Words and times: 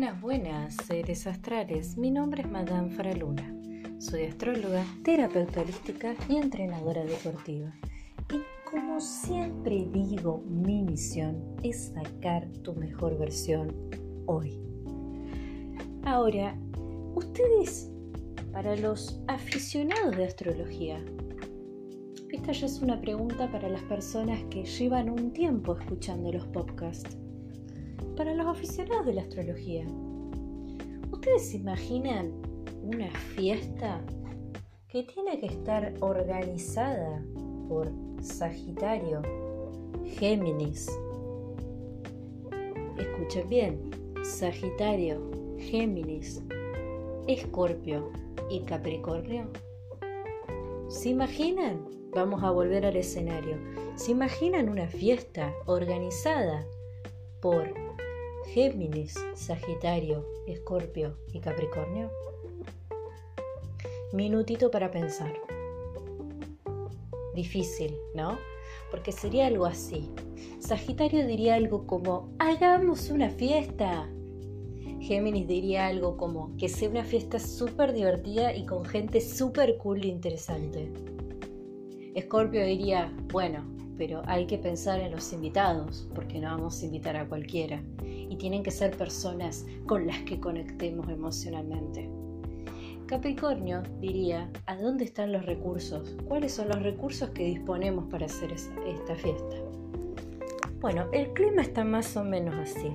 Buenas, 0.00 0.22
buenas, 0.22 0.76
seres 0.86 1.26
astrales. 1.26 1.98
Mi 1.98 2.10
nombre 2.10 2.40
es 2.40 2.50
Madame 2.50 2.88
Faraluna. 2.88 3.54
Soy 3.98 4.24
astróloga, 4.24 4.82
terapeuta 5.04 5.60
holística 5.60 6.14
y 6.26 6.36
entrenadora 6.36 7.04
deportiva. 7.04 7.70
Y 8.32 8.40
como 8.64 8.98
siempre 8.98 9.86
digo, 9.92 10.42
mi 10.48 10.82
misión 10.84 11.54
es 11.62 11.92
sacar 11.92 12.48
tu 12.62 12.74
mejor 12.76 13.18
versión 13.18 13.76
hoy. 14.24 14.58
Ahora, 16.06 16.58
ustedes, 17.14 17.92
para 18.54 18.76
los 18.76 19.20
aficionados 19.28 20.16
de 20.16 20.24
astrología, 20.24 21.04
esta 22.32 22.52
ya 22.52 22.64
es 22.64 22.80
una 22.80 22.98
pregunta 23.02 23.52
para 23.52 23.68
las 23.68 23.82
personas 23.82 24.42
que 24.44 24.64
llevan 24.64 25.10
un 25.10 25.30
tiempo 25.34 25.76
escuchando 25.76 26.32
los 26.32 26.46
podcasts. 26.46 27.18
Para 28.20 28.34
los 28.34 28.48
aficionados 28.48 29.06
de 29.06 29.14
la 29.14 29.22
astrología, 29.22 29.86
¿ustedes 31.10 31.48
se 31.48 31.56
imaginan 31.56 32.30
una 32.82 33.10
fiesta 33.34 34.04
que 34.88 35.04
tiene 35.04 35.40
que 35.40 35.46
estar 35.46 35.94
organizada 36.00 37.24
por 37.66 37.90
Sagitario, 38.20 39.22
Géminis? 40.04 40.86
Escuchen 42.98 43.48
bien, 43.48 43.90
Sagitario, 44.22 45.30
Géminis, 45.56 46.42
Escorpio 47.26 48.10
y 48.50 48.60
Capricornio. 48.64 49.48
¿Se 50.90 51.08
imaginan? 51.08 51.88
Vamos 52.14 52.42
a 52.42 52.50
volver 52.50 52.84
al 52.84 52.96
escenario. 52.96 53.56
¿Se 53.94 54.12
imaginan 54.12 54.68
una 54.68 54.88
fiesta 54.88 55.54
organizada 55.64 56.66
por 57.40 57.89
Géminis, 58.52 59.14
Sagitario, 59.36 60.26
Escorpio 60.48 61.16
y 61.32 61.38
Capricornio? 61.38 62.10
Minutito 64.12 64.72
para 64.72 64.90
pensar. 64.90 65.32
Difícil, 67.32 67.94
¿no? 68.16 68.38
Porque 68.90 69.12
sería 69.12 69.46
algo 69.46 69.66
así. 69.66 70.10
Sagitario 70.58 71.28
diría 71.28 71.54
algo 71.54 71.86
como, 71.86 72.34
hagamos 72.40 73.10
una 73.10 73.30
fiesta. 73.30 74.10
Géminis 74.98 75.46
diría 75.46 75.86
algo 75.86 76.16
como, 76.16 76.56
que 76.56 76.68
sea 76.68 76.88
una 76.88 77.04
fiesta 77.04 77.38
súper 77.38 77.92
divertida 77.92 78.52
y 78.52 78.66
con 78.66 78.84
gente 78.84 79.20
súper 79.20 79.76
cool 79.76 80.02
e 80.02 80.08
interesante. 80.08 80.92
Escorpio 82.16 82.64
diría, 82.64 83.14
bueno, 83.30 83.64
pero 83.96 84.22
hay 84.26 84.46
que 84.46 84.58
pensar 84.58 84.98
en 84.98 85.12
los 85.12 85.32
invitados, 85.32 86.08
porque 86.16 86.40
no 86.40 86.48
vamos 86.48 86.82
a 86.82 86.86
invitar 86.86 87.16
a 87.16 87.28
cualquiera, 87.28 87.80
y 88.30 88.36
tienen 88.36 88.62
que 88.62 88.70
ser 88.70 88.96
personas 88.96 89.66
con 89.86 90.06
las 90.06 90.22
que 90.22 90.40
conectemos 90.40 91.08
emocionalmente. 91.10 92.08
Capricornio 93.06 93.82
diría, 94.00 94.48
¿a 94.66 94.76
dónde 94.76 95.04
están 95.04 95.32
los 95.32 95.44
recursos? 95.44 96.16
¿Cuáles 96.28 96.52
son 96.52 96.68
los 96.68 96.80
recursos 96.80 97.30
que 97.30 97.44
disponemos 97.44 98.06
para 98.08 98.26
hacer 98.26 98.52
esta 98.52 99.16
fiesta? 99.16 99.56
Bueno, 100.80 101.06
el 101.12 101.32
clima 101.32 101.60
está 101.60 101.82
más 101.82 102.16
o 102.16 102.22
menos 102.22 102.54
así. 102.54 102.94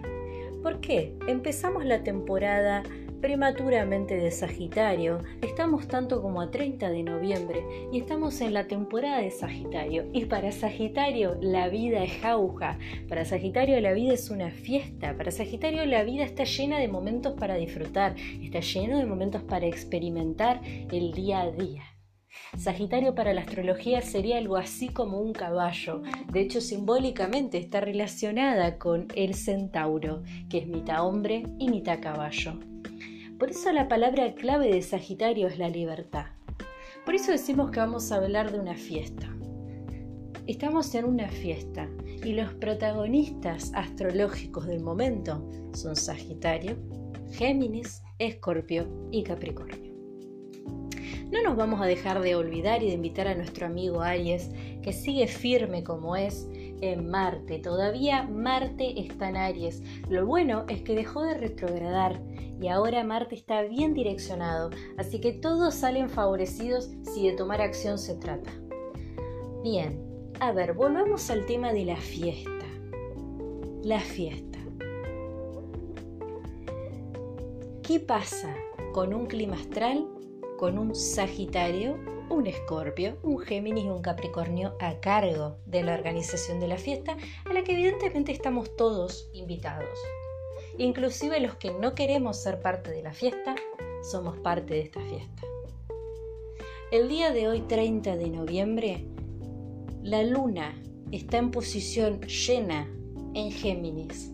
¿Por 0.63 0.79
qué? 0.79 1.15
Empezamos 1.27 1.83
la 1.83 2.01
temporada 2.01 2.81
prematuramente 3.21 4.15
de 4.15 4.31
Sagitario. 4.31 5.23
Estamos 5.41 5.87
tanto 5.87 6.21
como 6.21 6.41
a 6.41 6.51
30 6.51 6.89
de 6.89 7.03
noviembre 7.03 7.63
y 7.91 7.99
estamos 7.99 8.41
en 8.41 8.53
la 8.53 8.67
temporada 8.67 9.21
de 9.21 9.31
Sagitario. 9.31 10.05
Y 10.13 10.25
para 10.25 10.51
Sagitario 10.51 11.37
la 11.41 11.69
vida 11.69 12.03
es 12.03 12.13
jauja, 12.21 12.77
para 13.07 13.25
Sagitario 13.25 13.79
la 13.81 13.93
vida 13.93 14.13
es 14.13 14.29
una 14.29 14.51
fiesta, 14.51 15.15
para 15.17 15.31
Sagitario 15.31 15.85
la 15.85 16.03
vida 16.03 16.23
está 16.23 16.43
llena 16.43 16.79
de 16.79 16.87
momentos 16.87 17.33
para 17.33 17.55
disfrutar, 17.55 18.15
está 18.41 18.59
lleno 18.59 18.97
de 18.97 19.05
momentos 19.05 19.43
para 19.43 19.65
experimentar 19.65 20.61
el 20.63 21.11
día 21.13 21.41
a 21.41 21.51
día. 21.51 21.83
Sagitario 22.57 23.15
para 23.15 23.33
la 23.33 23.41
astrología 23.41 24.01
sería 24.01 24.37
algo 24.37 24.57
así 24.57 24.89
como 24.89 25.19
un 25.19 25.33
caballo. 25.33 26.01
De 26.31 26.41
hecho, 26.41 26.61
simbólicamente 26.61 27.57
está 27.57 27.81
relacionada 27.81 28.77
con 28.77 29.07
el 29.15 29.35
centauro, 29.35 30.23
que 30.49 30.59
es 30.59 30.67
mitad 30.67 31.05
hombre 31.05 31.43
y 31.59 31.69
mitad 31.69 31.99
caballo. 32.01 32.59
Por 33.39 33.49
eso 33.49 33.69
la 33.73 33.89
palabra 33.89 34.33
clave 34.33 34.71
de 34.71 34.81
Sagitario 34.81 35.47
es 35.47 35.57
la 35.57 35.67
libertad. 35.67 36.27
Por 37.03 37.15
eso 37.15 37.33
decimos 37.33 37.69
que 37.69 37.81
vamos 37.81 38.11
a 38.11 38.15
hablar 38.15 38.49
de 38.49 38.59
una 38.59 38.75
fiesta. 38.75 39.27
Estamos 40.47 40.95
en 40.95 41.03
una 41.03 41.27
fiesta 41.27 41.89
y 42.23 42.31
los 42.31 42.53
protagonistas 42.53 43.73
astrológicos 43.73 44.67
del 44.67 44.81
momento 44.81 45.45
son 45.73 45.97
Sagitario, 45.97 46.77
Géminis, 47.33 48.01
Escorpio 48.19 48.87
y 49.11 49.23
Capricornio. 49.23 49.93
No 51.29 51.43
nos 51.43 51.57
vamos 51.57 51.81
a 51.81 51.87
dejar 51.87 52.21
de 52.21 52.35
olvidar 52.35 52.83
y 52.83 52.87
de 52.87 52.93
invitar 52.93 53.27
a 53.27 53.35
nuestro 53.35 53.65
amigo 53.65 54.01
Aries, 54.01 54.49
que 54.81 54.93
sigue 54.93 55.27
firme 55.27 55.83
como 55.83 56.15
es 56.15 56.47
en 56.81 57.09
Marte. 57.09 57.59
Todavía 57.59 58.23
Marte 58.23 58.99
está 58.99 59.29
en 59.29 59.37
Aries. 59.37 59.81
Lo 60.09 60.25
bueno 60.25 60.65
es 60.69 60.81
que 60.81 60.95
dejó 60.95 61.23
de 61.23 61.35
retrogradar 61.35 62.21
y 62.59 62.67
ahora 62.67 63.03
Marte 63.03 63.35
está 63.35 63.61
bien 63.63 63.93
direccionado, 63.93 64.69
así 64.97 65.19
que 65.19 65.33
todos 65.33 65.75
salen 65.75 66.09
favorecidos 66.09 66.91
si 67.03 67.27
de 67.27 67.35
tomar 67.35 67.61
acción 67.61 67.97
se 67.97 68.15
trata. 68.15 68.51
Bien, 69.63 69.99
a 70.39 70.51
ver, 70.51 70.73
volvamos 70.73 71.29
al 71.29 71.45
tema 71.45 71.73
de 71.73 71.85
la 71.85 71.97
fiesta. 71.97 72.65
La 73.83 73.99
fiesta. 73.99 74.59
¿Qué 77.83 77.99
pasa 77.99 78.55
con 78.93 79.13
un 79.13 79.27
clima 79.27 79.55
astral, 79.55 80.07
con 80.57 80.79
un 80.79 80.95
Sagitario, 80.95 81.97
un 82.29 82.47
Escorpio, 82.47 83.17
un 83.23 83.39
Géminis 83.39 83.85
y 83.85 83.89
un 83.89 84.01
Capricornio 84.01 84.75
a 84.79 84.99
cargo 84.99 85.57
de 85.65 85.83
la 85.83 85.93
organización 85.93 86.59
de 86.59 86.67
la 86.67 86.77
fiesta, 86.77 87.17
a 87.45 87.53
la 87.53 87.63
que 87.63 87.73
evidentemente 87.73 88.31
estamos 88.31 88.75
todos 88.75 89.29
invitados? 89.33 89.97
Inclusive 90.77 91.39
los 91.39 91.55
que 91.55 91.71
no 91.71 91.95
queremos 91.95 92.37
ser 92.37 92.61
parte 92.61 92.91
de 92.91 93.03
la 93.03 93.13
fiesta, 93.13 93.55
somos 94.11 94.37
parte 94.37 94.73
de 94.73 94.81
esta 94.81 95.01
fiesta. 95.01 95.43
El 96.91 97.09
día 97.09 97.31
de 97.31 97.47
hoy, 97.47 97.61
30 97.61 98.15
de 98.15 98.29
noviembre, 98.29 99.05
la 100.03 100.23
luna 100.23 100.79
está 101.11 101.37
en 101.37 101.51
posición 101.51 102.21
llena 102.21 102.87
en 103.33 103.51
Géminis. 103.51 104.31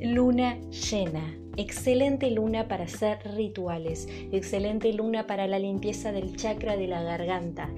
Luna 0.00 0.58
llena. 0.70 1.38
Excelente 1.56 2.30
luna 2.30 2.68
para 2.68 2.84
hacer 2.84 3.18
rituales. 3.34 4.08
Excelente 4.32 4.92
luna 4.92 5.26
para 5.26 5.46
la 5.46 5.58
limpieza 5.58 6.12
del 6.12 6.36
chakra 6.36 6.76
de 6.76 6.88
la 6.88 7.02
garganta. 7.02 7.70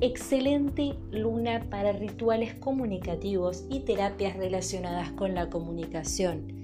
Excelente 0.00 0.94
luna 1.10 1.66
para 1.70 1.92
rituales 1.92 2.54
comunicativos 2.54 3.64
y 3.68 3.80
terapias 3.80 4.36
relacionadas 4.36 5.10
con 5.12 5.34
la 5.34 5.50
comunicación 5.50 6.58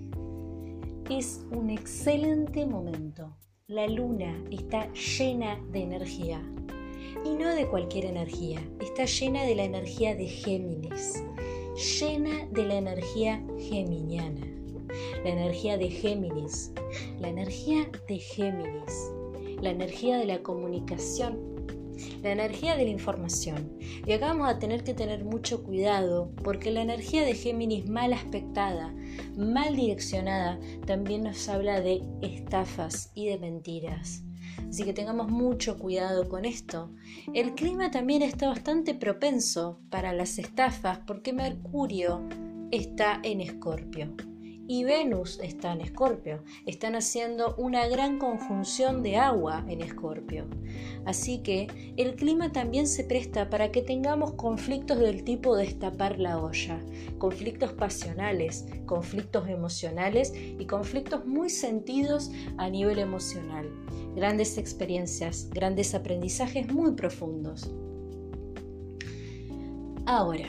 es 1.11 1.45
un 1.51 1.71
excelente 1.71 2.65
momento. 2.65 3.37
La 3.67 3.87
luna 3.87 4.43
está 4.51 4.91
llena 4.93 5.61
de 5.71 5.83
energía. 5.83 6.41
Y 7.25 7.35
no 7.37 7.55
de 7.55 7.69
cualquier 7.69 8.07
energía, 8.07 8.61
está 8.81 9.05
llena 9.05 9.45
de 9.45 9.55
la 9.55 9.65
energía 9.65 10.15
de 10.15 10.27
Géminis, 10.27 11.23
llena 12.01 12.47
de 12.51 12.65
la 12.65 12.75
energía 12.75 13.43
geminiana. 13.59 14.47
La 15.25 15.31
energía 15.31 15.79
de 15.79 15.91
Géminis, 15.91 16.73
la 17.19 17.29
energía 17.29 17.89
de 18.09 18.19
Géminis, 18.19 19.13
la 19.61 19.71
energía 19.71 20.19
de 20.19 20.27
la 20.27 20.43
comunicación 20.43 21.55
la 22.23 22.33
energía 22.33 22.77
de 22.77 22.85
la 22.85 22.91
información. 22.91 23.77
Y 24.07 24.13
acá 24.13 24.29
vamos 24.29 24.49
a 24.49 24.59
tener 24.59 24.85
que 24.85 24.95
tener 24.95 25.25
mucho 25.25 25.63
cuidado 25.63 26.31
porque 26.43 26.71
la 26.71 26.83
energía 26.83 27.25
de 27.25 27.35
Géminis 27.35 27.89
mal 27.89 28.13
aspectada, 28.13 28.95
mal 29.37 29.77
direccionada, 29.77 30.59
también 30.87 31.25
nos 31.25 31.49
habla 31.49 31.81
de 31.81 32.03
estafas 32.23 33.11
y 33.15 33.27
de 33.27 33.39
mentiras. 33.39 34.23
Así 34.69 34.85
que 34.85 34.93
tengamos 34.93 35.29
mucho 35.29 35.79
cuidado 35.79 36.29
con 36.29 36.45
esto. 36.45 36.91
El 37.33 37.55
clima 37.55 37.91
también 37.91 38.23
está 38.23 38.49
bastante 38.49 38.95
propenso 38.95 39.81
para 39.91 40.13
las 40.13 40.39
estafas 40.39 41.01
porque 41.07 41.33
Mercurio 41.33 42.23
está 42.71 43.21
en 43.23 43.41
Escorpio 43.41 44.15
y 44.67 44.85
Venus 44.85 45.39
está 45.43 45.73
en 45.73 45.83
Escorpio. 45.83 46.43
Están 46.67 46.95
haciendo 46.95 47.55
una 47.57 47.87
gran 47.87 48.19
conjunción 48.19 49.03
de 49.03 49.17
agua 49.17 49.65
en 49.69 49.83
Escorpio. 49.83 50.47
Así 51.05 51.39
que 51.39 51.69
el 51.97 52.15
clima 52.17 52.53
también 52.53 52.87
se 52.87 53.05
presta 53.05 53.51
para 53.51 53.71
que 53.71 53.83
tengamos 53.83 54.33
conflictos 54.33 54.99
del 54.99 55.25
tipo 55.25 55.57
de 55.57 55.65
destapar 55.65 56.19
la 56.19 56.39
olla, 56.39 56.81
conflictos 57.19 57.73
pasionales, 57.73 58.67
conflictos 58.87 59.49
emocionales 59.49 60.33
y 60.35 60.67
conflictos 60.67 61.27
muy 61.27 61.51
sentidos 61.51 62.31
a 62.57 62.69
nivel 62.71 62.99
emocional. 62.99 63.69
Grandes 64.15 64.59
experiencias, 64.59 65.49
grandes 65.51 65.95
aprendizajes 65.95 66.73
muy 66.73 66.93
profundos. 66.93 67.71
Ahora, 70.07 70.49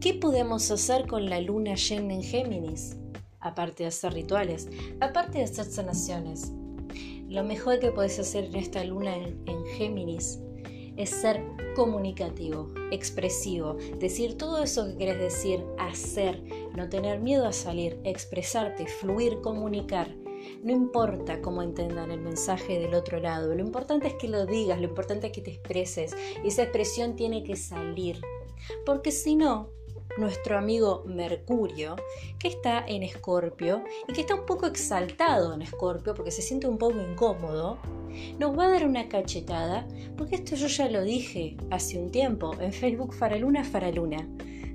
¿qué 0.00 0.14
podemos 0.14 0.70
hacer 0.70 1.06
con 1.06 1.28
la 1.28 1.40
luna 1.40 1.74
llena 1.74 2.14
en 2.14 2.22
Géminis? 2.22 2.99
Aparte 3.40 3.84
de 3.84 3.88
hacer 3.88 4.12
rituales, 4.14 4.68
aparte 5.00 5.38
de 5.38 5.44
hacer 5.44 5.64
sanaciones. 5.64 6.52
Lo 7.28 7.44
mejor 7.44 7.78
que 7.78 7.92
puedes 7.92 8.18
hacer 8.18 8.44
en 8.44 8.56
esta 8.56 8.82
luna 8.84 9.16
en, 9.16 9.40
en 9.46 9.64
Géminis 9.66 10.40
es 10.96 11.10
ser 11.10 11.42
comunicativo, 11.74 12.68
expresivo, 12.90 13.74
decir 13.98 14.36
todo 14.36 14.62
eso 14.62 14.86
que 14.86 14.96
quieres 14.96 15.18
decir, 15.18 15.64
hacer, 15.78 16.42
no 16.76 16.88
tener 16.88 17.20
miedo 17.20 17.46
a 17.46 17.52
salir, 17.52 17.98
expresarte, 18.04 18.86
fluir, 18.86 19.40
comunicar. 19.40 20.14
No 20.62 20.72
importa 20.72 21.40
cómo 21.40 21.62
entendan 21.62 22.10
el 22.10 22.20
mensaje 22.20 22.78
del 22.78 22.94
otro 22.94 23.20
lado, 23.20 23.54
lo 23.54 23.60
importante 23.60 24.08
es 24.08 24.14
que 24.14 24.28
lo 24.28 24.46
digas, 24.46 24.78
lo 24.78 24.88
importante 24.88 25.28
es 25.28 25.32
que 25.32 25.42
te 25.42 25.52
expreses 25.52 26.14
y 26.42 26.48
esa 26.48 26.62
expresión 26.62 27.14
tiene 27.14 27.44
que 27.44 27.56
salir, 27.56 28.20
porque 28.84 29.10
si 29.10 29.36
no, 29.36 29.70
nuestro 30.20 30.58
amigo 30.58 31.02
Mercurio, 31.06 31.96
que 32.38 32.48
está 32.48 32.84
en 32.86 33.02
Escorpio 33.02 33.82
y 34.06 34.12
que 34.12 34.20
está 34.20 34.34
un 34.34 34.46
poco 34.46 34.66
exaltado 34.66 35.54
en 35.54 35.62
Escorpio 35.62 36.14
porque 36.14 36.30
se 36.30 36.42
siente 36.42 36.68
un 36.68 36.78
poco 36.78 37.00
incómodo, 37.00 37.78
nos 38.38 38.56
va 38.56 38.66
a 38.66 38.70
dar 38.70 38.86
una 38.86 39.08
cachetada, 39.08 39.86
porque 40.16 40.36
esto 40.36 40.56
yo 40.56 40.66
ya 40.66 40.88
lo 40.88 41.02
dije 41.02 41.56
hace 41.70 41.98
un 41.98 42.10
tiempo 42.10 42.54
en 42.60 42.72
Facebook 42.72 43.14
Faraluna 43.14 43.64
Faraluna. 43.64 44.28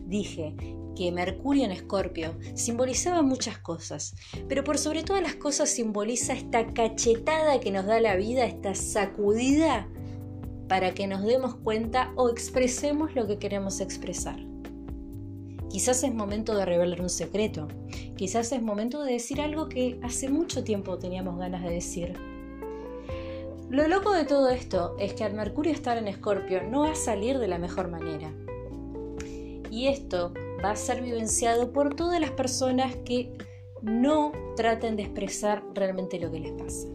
Dije 0.07 0.55
que 0.95 1.11
Mercurio 1.11 1.65
en 1.65 1.71
Escorpio 1.71 2.35
simbolizaba 2.53 3.21
muchas 3.21 3.57
cosas, 3.57 4.15
pero 4.47 4.63
por 4.63 4.77
sobre 4.77 5.03
todas 5.03 5.21
las 5.21 5.35
cosas 5.35 5.69
simboliza 5.69 6.33
esta 6.33 6.73
cachetada 6.73 7.59
que 7.59 7.71
nos 7.71 7.85
da 7.85 7.99
la 7.99 8.15
vida, 8.15 8.45
esta 8.45 8.73
sacudida 8.75 9.87
para 10.67 10.93
que 10.93 11.07
nos 11.07 11.23
demos 11.23 11.55
cuenta 11.55 12.11
o 12.15 12.29
expresemos 12.29 13.13
lo 13.13 13.27
que 13.27 13.37
queremos 13.37 13.81
expresar. 13.81 14.54
Quizás 15.75 16.05
es 16.05 16.13
momento 16.13 16.55
de 16.55 16.63
revelar 16.63 17.01
un 17.01 17.09
secreto, 17.09 17.67
quizás 18.15 18.53
es 18.53 18.61
momento 18.61 19.03
de 19.03 19.11
decir 19.11 19.41
algo 19.41 19.67
que 19.67 19.99
hace 20.03 20.29
mucho 20.29 20.63
tiempo 20.63 20.97
teníamos 20.97 21.37
ganas 21.37 21.63
de 21.63 21.69
decir. 21.69 22.13
Lo 23.69 23.85
loco 23.89 24.13
de 24.13 24.23
todo 24.23 24.47
esto 24.51 24.95
es 24.99 25.13
que 25.15 25.25
al 25.25 25.33
Mercurio 25.33 25.73
estar 25.73 25.97
en 25.97 26.07
Escorpio 26.07 26.63
no 26.63 26.83
va 26.83 26.91
a 26.91 26.95
salir 26.95 27.39
de 27.39 27.49
la 27.49 27.57
mejor 27.57 27.89
manera. 27.89 28.33
Y 29.69 29.87
esto 29.87 30.33
va 30.63 30.71
a 30.71 30.75
ser 30.77 31.01
vivenciado 31.01 31.73
por 31.73 31.93
todas 31.93 32.21
las 32.21 32.31
personas 32.31 32.95
que 33.03 33.33
no 33.81 34.31
traten 34.55 34.95
de 34.95 35.03
expresar 35.03 35.61
realmente 35.73 36.21
lo 36.21 36.31
que 36.31 36.39
les 36.39 36.53
pasa. 36.53 36.87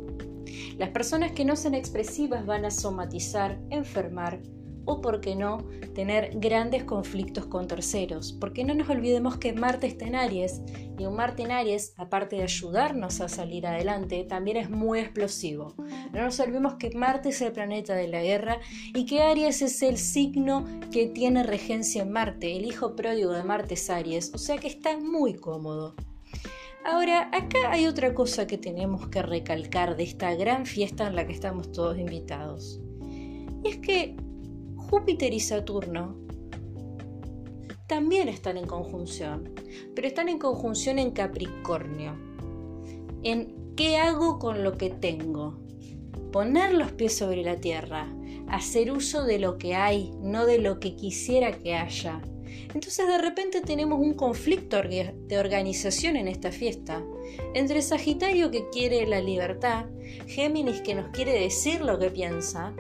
Las 0.79 0.89
personas 0.89 1.33
que 1.33 1.45
no 1.45 1.55
sean 1.55 1.75
expresivas 1.75 2.47
van 2.47 2.65
a 2.65 2.71
somatizar, 2.71 3.61
enfermar, 3.69 4.41
o, 4.85 5.01
por 5.01 5.21
qué 5.21 5.37
no, 5.37 5.59
tener 5.95 6.31
grandes 6.35 6.85
conflictos 6.85 7.47
con 7.47 7.67
terceros. 7.67 8.33
Porque 8.33 8.65
no 8.65 8.75
nos 8.75 8.89
olvidemos 8.89 9.37
que 9.37 9.53
Marte 9.53 9.87
está 9.87 10.07
en 10.07 10.15
Aries 10.15 10.63
y 10.99 11.05
un 11.05 11.15
Marte 11.15 11.43
en 11.43 11.53
Aries, 11.53 11.95
aparte 11.97 12.37
de 12.37 12.43
ayudarnos 12.43 13.21
a 13.21 13.29
salir 13.29 13.67
adelante, 13.67 14.25
también 14.25 14.57
es 14.57 14.71
muy 14.71 15.01
explosivo. 15.01 15.75
No 16.13 16.23
nos 16.23 16.39
olvidemos 16.41 16.75
que 16.75 16.91
Marte 16.91 17.31
es 17.31 17.41
el 17.41 17.53
planeta 17.53 17.95
de 17.95 18.09
la 18.09 18.23
guerra 18.23 18.59
y 18.95 19.07
que 19.07 19.23
Aries 19.23 19.63
es 19.63 19.83
el 19.83 19.99
signo 19.99 20.65
que 20.93 21.07
tiene 21.07 21.43
regencia 21.43 22.03
en 22.03 22.13
Marte. 22.13 22.57
El 22.57 22.67
hijo 22.67 22.97
pródigo 22.97 23.33
de 23.33 23.45
Marte 23.45 23.75
es 23.75 23.91
Aries, 23.91 24.33
o 24.35 24.39
sea 24.39 24.59
que 24.59 24.69
está 24.69 24.99
muy 24.99 25.35
cómodo. 25.35 25.95
Ahora, 26.85 27.29
acá 27.33 27.71
hay 27.71 27.87
otra 27.87 28.15
cosa 28.15 28.47
que 28.47 28.57
tenemos 28.57 29.09
que 29.09 29.21
recalcar 29.21 29.97
de 29.97 30.05
esta 30.05 30.35
gran 30.35 30.65
fiesta 30.65 31.09
en 31.09 31.15
la 31.15 31.27
que 31.27 31.33
estamos 31.35 31.73
todos 31.73 31.99
invitados. 31.99 32.81
Y 33.63 33.69
es 33.69 33.77
que 33.79 34.17
Júpiter 34.91 35.33
y 35.33 35.39
Saturno 35.39 36.17
también 37.87 38.29
están 38.29 38.57
en 38.57 38.67
conjunción, 38.67 39.55
pero 39.95 40.09
están 40.09 40.29
en 40.29 40.41
conjunción 40.41 40.99
en 40.99 41.13
Capricornio. 41.13 42.17
En 43.23 43.75
qué 43.77 43.99
hago 43.99 44.41
con 44.41 44.65
lo 44.65 44.77
que 44.77 44.91
tengo. 44.91 45.61
Poner 46.33 46.75
los 46.75 46.91
pies 46.91 47.17
sobre 47.17 47.45
la 47.45 47.57
tierra, 47.57 48.13
hacer 48.49 48.91
uso 48.91 49.23
de 49.23 49.39
lo 49.39 49.59
que 49.59 49.77
hay, 49.77 50.11
no 50.21 50.45
de 50.45 50.59
lo 50.59 50.81
que 50.81 50.97
quisiera 50.97 51.53
que 51.53 51.77
haya. 51.77 52.21
Entonces 52.75 53.07
de 53.07 53.19
repente 53.19 53.61
tenemos 53.61 54.01
un 54.01 54.15
conflicto 54.15 54.83
de 54.83 55.39
organización 55.39 56.17
en 56.17 56.27
esta 56.27 56.51
fiesta, 56.51 57.05
entre 57.55 57.81
Sagitario 57.83 58.51
que 58.51 58.69
quiere 58.71 59.07
la 59.07 59.21
libertad, 59.21 59.87
Géminis 60.27 60.81
que 60.81 60.97
nos 60.97 61.11
quiere 61.11 61.33
decir 61.33 61.81
lo 61.81 61.97
que 62.01 62.11
piensa, 62.11 62.75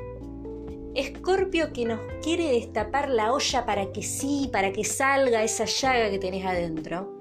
Escorpio 1.00 1.72
que 1.72 1.86
nos 1.86 2.00
quiere 2.22 2.52
destapar 2.52 3.08
la 3.08 3.32
olla 3.32 3.64
para 3.64 3.90
que 3.90 4.02
sí, 4.02 4.50
para 4.52 4.72
que 4.72 4.84
salga 4.84 5.42
esa 5.42 5.64
llaga 5.64 6.10
que 6.10 6.18
tenés 6.18 6.44
adentro. 6.44 7.18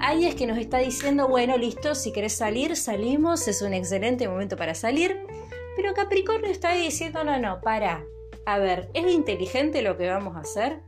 Aries 0.00 0.34
que 0.34 0.46
nos 0.46 0.58
está 0.58 0.78
diciendo, 0.78 1.28
bueno, 1.28 1.56
listo, 1.56 1.94
si 1.94 2.12
querés 2.12 2.34
salir, 2.34 2.76
salimos, 2.76 3.48
es 3.48 3.62
un 3.62 3.74
excelente 3.74 4.28
momento 4.28 4.56
para 4.56 4.74
salir. 4.74 5.18
Pero 5.76 5.94
Capricornio 5.94 6.50
está 6.50 6.74
diciendo, 6.74 7.24
no, 7.24 7.38
no, 7.38 7.60
para. 7.60 8.04
A 8.46 8.58
ver, 8.58 8.88
¿es 8.94 9.12
inteligente 9.12 9.82
lo 9.82 9.96
que 9.96 10.08
vamos 10.08 10.36
a 10.36 10.40
hacer? 10.40 10.80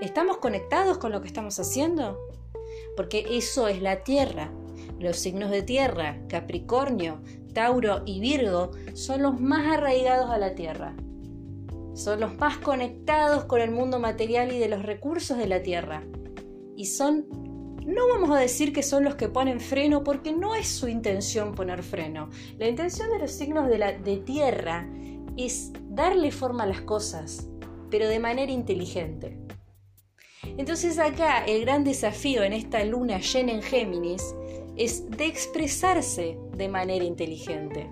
¿Estamos 0.00 0.38
conectados 0.38 0.98
con 0.98 1.12
lo 1.12 1.20
que 1.20 1.28
estamos 1.28 1.58
haciendo? 1.58 2.18
Porque 2.96 3.26
eso 3.30 3.68
es 3.68 3.80
la 3.80 4.04
Tierra. 4.04 4.50
Los 4.98 5.18
signos 5.18 5.50
de 5.50 5.62
Tierra, 5.62 6.18
Capricornio, 6.28 7.22
Tauro 7.52 8.02
y 8.06 8.20
Virgo 8.20 8.70
son 8.94 9.22
los 9.22 9.40
más 9.40 9.66
arraigados 9.66 10.30
a 10.30 10.38
la 10.38 10.54
Tierra. 10.54 10.94
Son 11.94 12.20
los 12.20 12.36
más 12.38 12.58
conectados 12.58 13.44
con 13.44 13.60
el 13.60 13.70
mundo 13.70 13.98
material 13.98 14.52
y 14.52 14.58
de 14.58 14.68
los 14.68 14.82
recursos 14.82 15.36
de 15.36 15.46
la 15.46 15.62
Tierra. 15.62 16.02
Y 16.76 16.86
son, 16.86 17.26
no 17.84 18.08
vamos 18.08 18.30
a 18.30 18.40
decir 18.40 18.72
que 18.72 18.82
son 18.82 19.04
los 19.04 19.16
que 19.16 19.28
ponen 19.28 19.60
freno 19.60 20.02
porque 20.02 20.32
no 20.32 20.54
es 20.54 20.68
su 20.68 20.88
intención 20.88 21.54
poner 21.54 21.82
freno. 21.82 22.30
La 22.58 22.68
intención 22.68 23.10
de 23.10 23.18
los 23.18 23.32
signos 23.32 23.68
de, 23.68 23.78
la, 23.78 23.92
de 23.92 24.16
Tierra 24.18 24.88
es 25.36 25.72
darle 25.90 26.30
forma 26.30 26.64
a 26.64 26.68
las 26.68 26.80
cosas, 26.82 27.48
pero 27.90 28.08
de 28.08 28.18
manera 28.18 28.52
inteligente. 28.52 29.38
Entonces 30.56 30.98
acá 30.98 31.44
el 31.44 31.62
gran 31.62 31.84
desafío 31.84 32.42
en 32.42 32.52
esta 32.52 32.82
luna 32.84 33.18
llena 33.18 33.52
en 33.52 33.62
Géminis 33.62 34.34
es 34.80 35.10
de 35.10 35.26
expresarse 35.26 36.38
de 36.56 36.68
manera 36.70 37.04
inteligente 37.04 37.90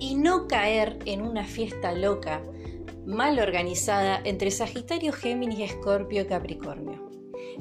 y 0.00 0.16
no 0.16 0.48
caer 0.48 0.98
en 1.06 1.22
una 1.22 1.44
fiesta 1.44 1.92
loca, 1.92 2.42
mal 3.06 3.38
organizada 3.38 4.20
entre 4.24 4.50
Sagitario, 4.50 5.12
Géminis, 5.12 5.70
Escorpio 5.70 6.22
y 6.22 6.26
Capricornio. 6.26 7.08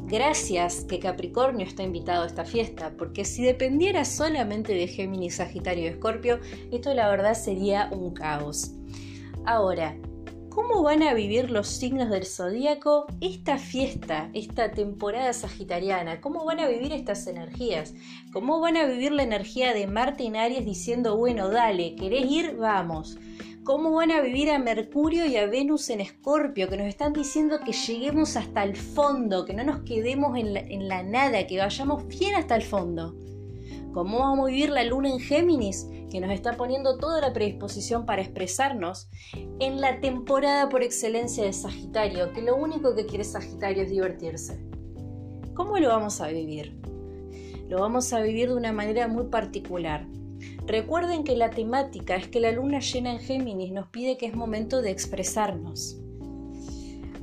Gracias 0.07 0.85
que 0.85 0.97
Capricornio 0.97 1.67
está 1.67 1.83
invitado 1.83 2.23
a 2.23 2.27
esta 2.27 2.45
fiesta, 2.45 2.95
porque 2.97 3.25
si 3.25 3.43
dependiera 3.43 4.05
solamente 4.05 4.73
de 4.73 4.87
Géminis, 4.87 5.35
Sagitario 5.35 5.83
y 5.83 5.89
Escorpio, 5.89 6.39
esto 6.71 6.95
la 6.95 7.11
verdad 7.11 7.35
sería 7.35 7.89
un 7.91 8.11
caos. 8.15 8.71
Ahora, 9.45 9.95
¿Cómo 10.55 10.83
van 10.83 11.03
a 11.03 11.13
vivir 11.13 11.51
los 11.51 11.67
signos 11.67 12.09
del 12.09 12.25
zodíaco 12.25 13.07
esta 13.19 13.57
fiesta, 13.57 14.29
esta 14.33 14.71
temporada 14.71 15.33
sagitariana? 15.33 16.21
¿Cómo 16.21 16.45
van 16.45 16.61
a 16.61 16.69
vivir 16.69 16.93
estas 16.93 17.27
energías? 17.27 17.93
¿Cómo 18.31 18.61
van 18.61 18.77
a 18.77 18.85
vivir 18.85 19.11
la 19.11 19.23
energía 19.23 19.73
de 19.73 19.85
Marte 19.85 20.23
en 20.23 20.37
Aries 20.37 20.63
diciendo, 20.63 21.17
bueno, 21.17 21.49
dale, 21.49 21.97
¿querés 21.97 22.31
ir? 22.31 22.55
Vamos. 22.55 23.17
¿Cómo 23.65 23.91
van 23.91 24.11
a 24.11 24.21
vivir 24.21 24.49
a 24.49 24.57
Mercurio 24.57 25.25
y 25.25 25.35
a 25.35 25.45
Venus 25.45 25.89
en 25.89 25.99
Escorpio, 25.99 26.69
que 26.69 26.77
nos 26.77 26.87
están 26.87 27.11
diciendo 27.11 27.59
que 27.59 27.73
lleguemos 27.73 28.37
hasta 28.37 28.63
el 28.63 28.77
fondo, 28.77 29.43
que 29.43 29.53
no 29.53 29.65
nos 29.65 29.81
quedemos 29.81 30.37
en 30.37 30.87
la, 30.87 31.03
nada, 31.03 31.47
que 31.47 31.57
vayamos 31.57 32.07
bien 32.07 32.33
hasta 32.33 32.55
el 32.55 32.63
fondo? 32.63 33.13
¿Cómo 33.93 34.19
vamos 34.19 34.47
a 34.47 34.51
vivir 34.51 34.69
la 34.69 34.85
luna 34.85 35.09
en 35.09 35.19
Géminis? 35.19 35.85
Que 36.15 36.21
nos 36.21 36.31
está 36.31 36.55
poniendo 36.55 36.97
toda 36.97 37.19
la 37.19 37.33
predisposición 37.33 38.05
para 38.05 38.21
expresarnos 38.21 39.09
en 39.59 39.81
la 39.81 39.99
temporada 39.99 40.69
por 40.69 40.81
excelencia 40.81 41.43
de 41.43 41.51
Sagitario, 41.51 42.31
que 42.31 42.41
lo 42.41 42.55
único 42.55 42.95
que 42.95 43.05
quiere 43.05 43.25
Sagitario 43.25 43.83
es 43.83 43.89
divertirse. 43.89 44.65
¿Cómo 45.53 45.77
lo 45.77 45.89
vamos 45.89 46.21
a 46.21 46.29
vivir? 46.29 46.79
Lo 47.67 47.81
vamos 47.81 48.13
a 48.13 48.21
vivir 48.21 48.47
de 48.47 48.55
una 48.55 48.71
manera 48.71 49.09
muy 49.09 49.25
particular. 49.25 50.07
Recuerden 50.65 51.25
que 51.25 51.35
la 51.35 51.49
temática 51.49 52.15
es 52.15 52.29
que 52.29 52.39
la 52.39 52.53
luna 52.53 52.79
llena 52.79 53.11
en 53.11 53.19
Géminis 53.19 53.73
nos 53.73 53.87
pide 53.87 54.15
que 54.15 54.27
es 54.27 54.35
momento 54.35 54.81
de 54.81 54.91
expresarnos. 54.91 55.99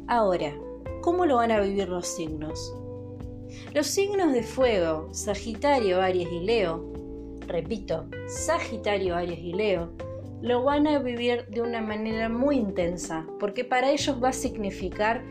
Ahora, 0.06 0.54
¿cómo 1.00 1.24
lo 1.24 1.36
van 1.36 1.50
a 1.50 1.60
vivir 1.60 1.88
los 1.88 2.06
signos? 2.08 2.74
Los 3.72 3.86
signos 3.86 4.34
de 4.34 4.42
fuego, 4.42 5.08
Sagitario, 5.12 6.02
Aries 6.02 6.30
y 6.30 6.40
Leo, 6.40 6.91
repito, 7.46 8.06
Sagitario, 8.26 9.16
Aries 9.16 9.38
y 9.38 9.52
Leo, 9.52 9.90
lo 10.40 10.64
van 10.64 10.86
a 10.86 10.98
vivir 10.98 11.46
de 11.46 11.62
una 11.62 11.80
manera 11.80 12.28
muy 12.28 12.56
intensa, 12.56 13.26
porque 13.38 13.64
para 13.64 13.90
ellos 13.90 14.22
va 14.22 14.30
a 14.30 14.32
significar 14.32 15.22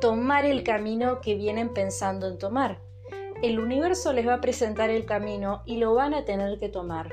tomar 0.00 0.46
el 0.46 0.62
camino 0.62 1.20
que 1.20 1.34
vienen 1.34 1.74
pensando 1.74 2.26
en 2.26 2.38
tomar. 2.38 2.80
El 3.42 3.60
universo 3.60 4.12
les 4.12 4.26
va 4.26 4.34
a 4.34 4.40
presentar 4.40 4.90
el 4.90 5.04
camino 5.04 5.62
y 5.66 5.76
lo 5.76 5.94
van 5.94 6.14
a 6.14 6.24
tener 6.24 6.58
que 6.58 6.68
tomar. 6.68 7.10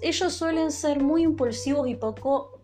Ellos 0.00 0.32
suelen 0.32 0.72
ser 0.72 1.00
muy 1.00 1.22
impulsivos 1.22 1.86
y 1.88 1.94
poco, 1.94 2.58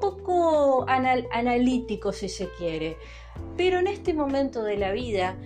poco 0.00 0.84
analíticos 0.88 2.16
si 2.16 2.28
se 2.28 2.48
quiere, 2.58 2.96
pero 3.56 3.78
en 3.78 3.86
este 3.86 4.12
momento 4.12 4.62
de 4.62 4.76
la 4.76 4.92
vida 4.92 5.36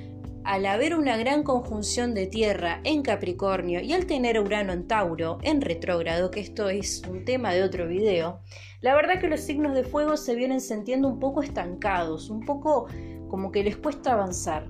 al 0.47 0.65
haber 0.65 0.97
una 0.97 1.17
gran 1.17 1.43
conjunción 1.43 2.15
de 2.15 2.29
Tierra 2.29 2.81
en 2.85 3.03
Capricornio 3.03 3.81
y 3.81 3.93
al 3.93 4.07
tener 4.07 4.41
Urano 4.41 4.73
en 4.73 4.87
Tauro 4.87 5.39
en 5.43 5.61
retrógrado, 5.61 6.31
que 6.31 6.39
esto 6.39 6.69
es 6.69 7.03
un 7.11 7.25
tema 7.25 7.53
de 7.53 7.65
otro 7.65 7.89
video, 7.89 8.39
la 8.81 8.95
verdad 8.95 9.21
que 9.21 9.27
los 9.27 9.41
signos 9.41 9.75
de 9.75 9.83
fuego 9.83 10.17
se 10.17 10.37
vienen 10.37 10.61
sintiendo 10.61 11.09
un 11.09 11.19
poco 11.19 11.43
estancados, 11.43 12.31
un 12.31 12.47
poco 12.47 12.87
como 13.29 13.51
que 13.51 13.65
les 13.65 13.77
cuesta 13.77 14.13
avanzar. 14.13 14.69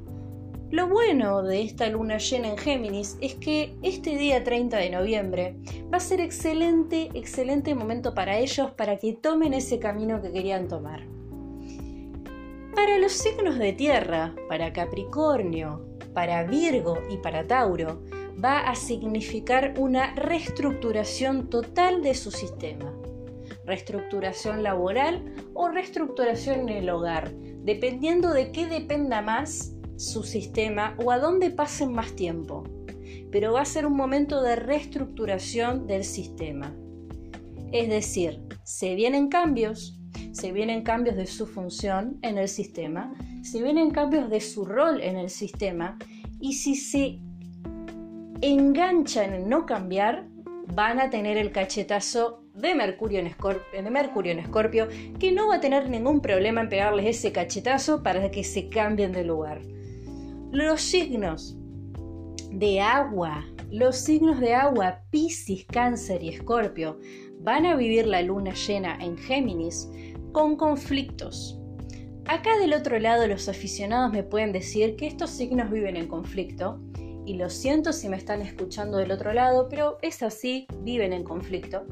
Lo 0.70 0.88
bueno 0.88 1.42
de 1.42 1.60
esta 1.60 1.88
luna 1.90 2.16
llena 2.16 2.48
en 2.48 2.56
Géminis 2.56 3.18
es 3.20 3.34
que 3.34 3.76
este 3.82 4.16
día 4.16 4.42
30 4.42 4.78
de 4.78 4.90
noviembre 4.90 5.56
va 5.92 5.98
a 5.98 6.00
ser 6.00 6.22
excelente, 6.22 7.10
excelente 7.12 7.74
momento 7.74 8.14
para 8.14 8.38
ellos 8.38 8.70
para 8.70 8.96
que 8.96 9.12
tomen 9.12 9.52
ese 9.52 9.78
camino 9.78 10.22
que 10.22 10.32
querían 10.32 10.68
tomar. 10.68 11.15
Para 12.76 12.98
los 12.98 13.14
signos 13.14 13.58
de 13.58 13.72
tierra, 13.72 14.36
para 14.50 14.70
Capricornio, 14.70 15.96
para 16.12 16.44
Virgo 16.44 16.98
y 17.08 17.16
para 17.16 17.46
Tauro, 17.46 18.02
va 18.42 18.60
a 18.68 18.74
significar 18.74 19.72
una 19.78 20.14
reestructuración 20.14 21.48
total 21.48 22.02
de 22.02 22.14
su 22.14 22.30
sistema. 22.30 22.94
Reestructuración 23.64 24.62
laboral 24.62 25.24
o 25.54 25.68
reestructuración 25.68 26.68
en 26.68 26.68
el 26.68 26.90
hogar, 26.90 27.32
dependiendo 27.64 28.34
de 28.34 28.52
qué 28.52 28.66
dependa 28.66 29.22
más 29.22 29.72
su 29.96 30.22
sistema 30.22 30.96
o 31.02 31.10
a 31.10 31.18
dónde 31.18 31.50
pasen 31.50 31.94
más 31.94 32.12
tiempo. 32.12 32.64
Pero 33.32 33.54
va 33.54 33.62
a 33.62 33.64
ser 33.64 33.86
un 33.86 33.96
momento 33.96 34.42
de 34.42 34.54
reestructuración 34.54 35.86
del 35.86 36.04
sistema. 36.04 36.76
Es 37.72 37.88
decir, 37.88 38.42
se 38.64 38.94
vienen 38.94 39.28
cambios, 39.28 39.95
se 40.36 40.52
vienen 40.52 40.82
cambios 40.82 41.16
de 41.16 41.24
su 41.24 41.46
función 41.46 42.18
en 42.20 42.36
el 42.36 42.48
sistema, 42.48 43.14
se 43.42 43.62
vienen 43.62 43.90
cambios 43.90 44.28
de 44.28 44.42
su 44.42 44.66
rol 44.66 45.00
en 45.00 45.16
el 45.16 45.30
sistema 45.30 45.96
y 46.40 46.52
si 46.52 46.74
se 46.74 47.20
enganchan 48.42 49.32
en 49.32 49.48
no 49.48 49.64
cambiar, 49.64 50.26
van 50.74 51.00
a 51.00 51.08
tener 51.08 51.38
el 51.38 51.52
cachetazo 51.52 52.42
de 52.52 52.74
Mercurio, 52.74 53.20
en 53.20 53.28
Escorpio, 53.28 53.82
de 53.82 53.90
Mercurio 53.90 54.32
en 54.32 54.40
Escorpio, 54.40 54.88
que 55.18 55.32
no 55.32 55.48
va 55.48 55.54
a 55.54 55.60
tener 55.60 55.88
ningún 55.88 56.20
problema 56.20 56.60
en 56.60 56.68
pegarles 56.68 57.06
ese 57.06 57.32
cachetazo 57.32 58.02
para 58.02 58.30
que 58.30 58.44
se 58.44 58.68
cambien 58.68 59.12
de 59.12 59.24
lugar. 59.24 59.62
Los 60.52 60.82
signos 60.82 61.56
de 62.50 62.82
agua, 62.82 63.42
los 63.70 63.96
signos 63.96 64.38
de 64.40 64.54
agua, 64.54 65.00
Piscis, 65.10 65.64
Cáncer 65.64 66.22
y 66.22 66.28
Escorpio, 66.28 66.98
van 67.40 67.64
a 67.64 67.74
vivir 67.76 68.06
la 68.06 68.20
luna 68.20 68.52
llena 68.52 68.98
en 69.00 69.16
Géminis 69.16 69.88
con 70.36 70.56
conflictos. 70.56 71.58
Acá 72.26 72.58
del 72.58 72.74
otro 72.74 72.98
lado 72.98 73.26
los 73.26 73.48
aficionados 73.48 74.12
me 74.12 74.22
pueden 74.22 74.52
decir 74.52 74.94
que 74.94 75.06
estos 75.06 75.30
signos 75.30 75.70
viven 75.70 75.96
en 75.96 76.08
conflicto, 76.08 76.78
y 77.24 77.36
lo 77.38 77.48
siento 77.48 77.90
si 77.94 78.10
me 78.10 78.18
están 78.18 78.42
escuchando 78.42 78.98
del 78.98 79.12
otro 79.12 79.32
lado, 79.32 79.66
pero 79.70 79.96
es 80.02 80.22
así, 80.22 80.66
viven 80.82 81.14
en 81.14 81.24
conflicto, 81.24 81.86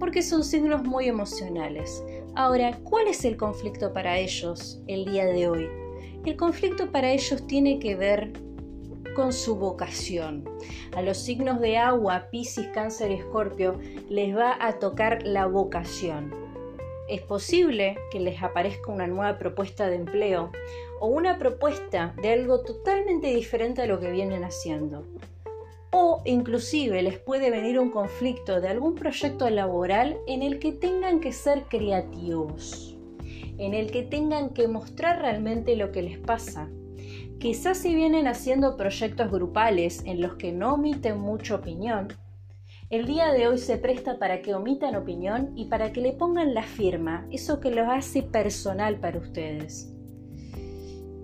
porque 0.00 0.20
son 0.20 0.42
signos 0.42 0.82
muy 0.82 1.06
emocionales. 1.06 2.02
Ahora, 2.34 2.76
¿cuál 2.82 3.06
es 3.06 3.24
el 3.24 3.36
conflicto 3.36 3.92
para 3.92 4.18
ellos 4.18 4.82
el 4.88 5.04
día 5.04 5.26
de 5.26 5.48
hoy? 5.48 5.68
El 6.26 6.36
conflicto 6.36 6.90
para 6.90 7.12
ellos 7.12 7.46
tiene 7.46 7.78
que 7.78 7.94
ver 7.94 8.32
con 9.14 9.32
su 9.32 9.54
vocación. 9.54 10.42
A 10.96 11.02
los 11.02 11.18
signos 11.18 11.60
de 11.60 11.78
agua, 11.78 12.26
Piscis, 12.32 12.66
Cáncer 12.74 13.12
y 13.12 13.14
Escorpio 13.14 13.78
les 14.08 14.36
va 14.36 14.56
a 14.58 14.80
tocar 14.80 15.22
la 15.22 15.46
vocación 15.46 16.49
es 17.10 17.22
posible 17.22 17.98
que 18.12 18.20
les 18.20 18.40
aparezca 18.40 18.92
una 18.92 19.08
nueva 19.08 19.36
propuesta 19.36 19.90
de 19.90 19.96
empleo 19.96 20.52
o 21.00 21.08
una 21.08 21.38
propuesta 21.38 22.14
de 22.22 22.32
algo 22.32 22.60
totalmente 22.60 23.34
diferente 23.34 23.82
a 23.82 23.86
lo 23.86 23.98
que 23.98 24.12
vienen 24.12 24.44
haciendo. 24.44 25.04
O 25.90 26.22
inclusive 26.24 27.02
les 27.02 27.18
puede 27.18 27.50
venir 27.50 27.80
un 27.80 27.90
conflicto 27.90 28.60
de 28.60 28.68
algún 28.68 28.94
proyecto 28.94 29.50
laboral 29.50 30.18
en 30.28 30.42
el 30.42 30.60
que 30.60 30.70
tengan 30.70 31.18
que 31.18 31.32
ser 31.32 31.64
creativos, 31.64 32.96
en 33.58 33.74
el 33.74 33.90
que 33.90 34.04
tengan 34.04 34.50
que 34.50 34.68
mostrar 34.68 35.20
realmente 35.20 35.74
lo 35.74 35.90
que 35.90 36.02
les 36.02 36.18
pasa. 36.18 36.70
Quizás 37.40 37.78
si 37.78 37.92
vienen 37.92 38.28
haciendo 38.28 38.76
proyectos 38.76 39.32
grupales 39.32 40.04
en 40.04 40.20
los 40.20 40.36
que 40.36 40.52
no 40.52 40.74
omiten 40.74 41.18
mucha 41.18 41.56
opinión, 41.56 42.08
el 42.90 43.06
día 43.06 43.30
de 43.30 43.46
hoy 43.46 43.58
se 43.58 43.78
presta 43.78 44.18
para 44.18 44.42
que 44.42 44.52
omitan 44.52 44.96
opinión 44.96 45.52
y 45.54 45.66
para 45.66 45.92
que 45.92 46.00
le 46.00 46.12
pongan 46.12 46.54
la 46.54 46.64
firma, 46.64 47.24
eso 47.30 47.60
que 47.60 47.70
lo 47.70 47.88
hace 47.88 48.24
personal 48.24 48.98
para 48.98 49.20
ustedes. 49.20 49.94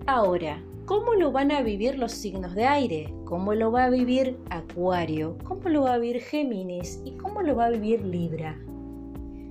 Ahora, 0.05 0.63
¿cómo 0.85 1.13
lo 1.15 1.33
van 1.33 1.51
a 1.51 1.61
vivir 1.61 1.99
los 1.99 2.13
signos 2.13 2.55
de 2.55 2.65
aire? 2.65 3.13
¿Cómo 3.25 3.53
lo 3.53 3.73
va 3.73 3.83
a 3.83 3.89
vivir 3.89 4.37
Acuario? 4.49 5.37
¿Cómo 5.43 5.67
lo 5.67 5.81
va 5.81 5.95
a 5.95 5.97
vivir 5.97 6.21
Géminis? 6.21 7.01
¿Y 7.03 7.17
cómo 7.17 7.41
lo 7.41 7.57
va 7.57 7.65
a 7.65 7.71
vivir 7.71 8.01
Libra? 8.01 8.57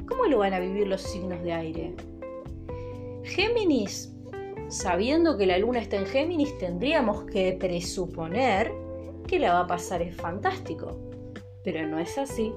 ¿Cómo 0.08 0.24
lo 0.24 0.38
van 0.38 0.54
a 0.54 0.60
vivir 0.60 0.86
los 0.86 1.02
signos 1.02 1.42
de 1.42 1.52
aire? 1.52 1.94
Géminis, 3.24 4.16
sabiendo 4.68 5.36
que 5.36 5.44
la 5.44 5.58
luna 5.58 5.80
está 5.80 5.96
en 5.96 6.06
Géminis, 6.06 6.56
tendríamos 6.56 7.24
que 7.24 7.52
presuponer 7.60 8.72
que 9.26 9.38
la 9.38 9.52
va 9.52 9.60
a 9.60 9.66
pasar 9.66 10.00
es 10.00 10.16
fantástico 10.16 10.96
pero 11.66 11.84
no 11.84 11.98
es 11.98 12.16
así. 12.16 12.52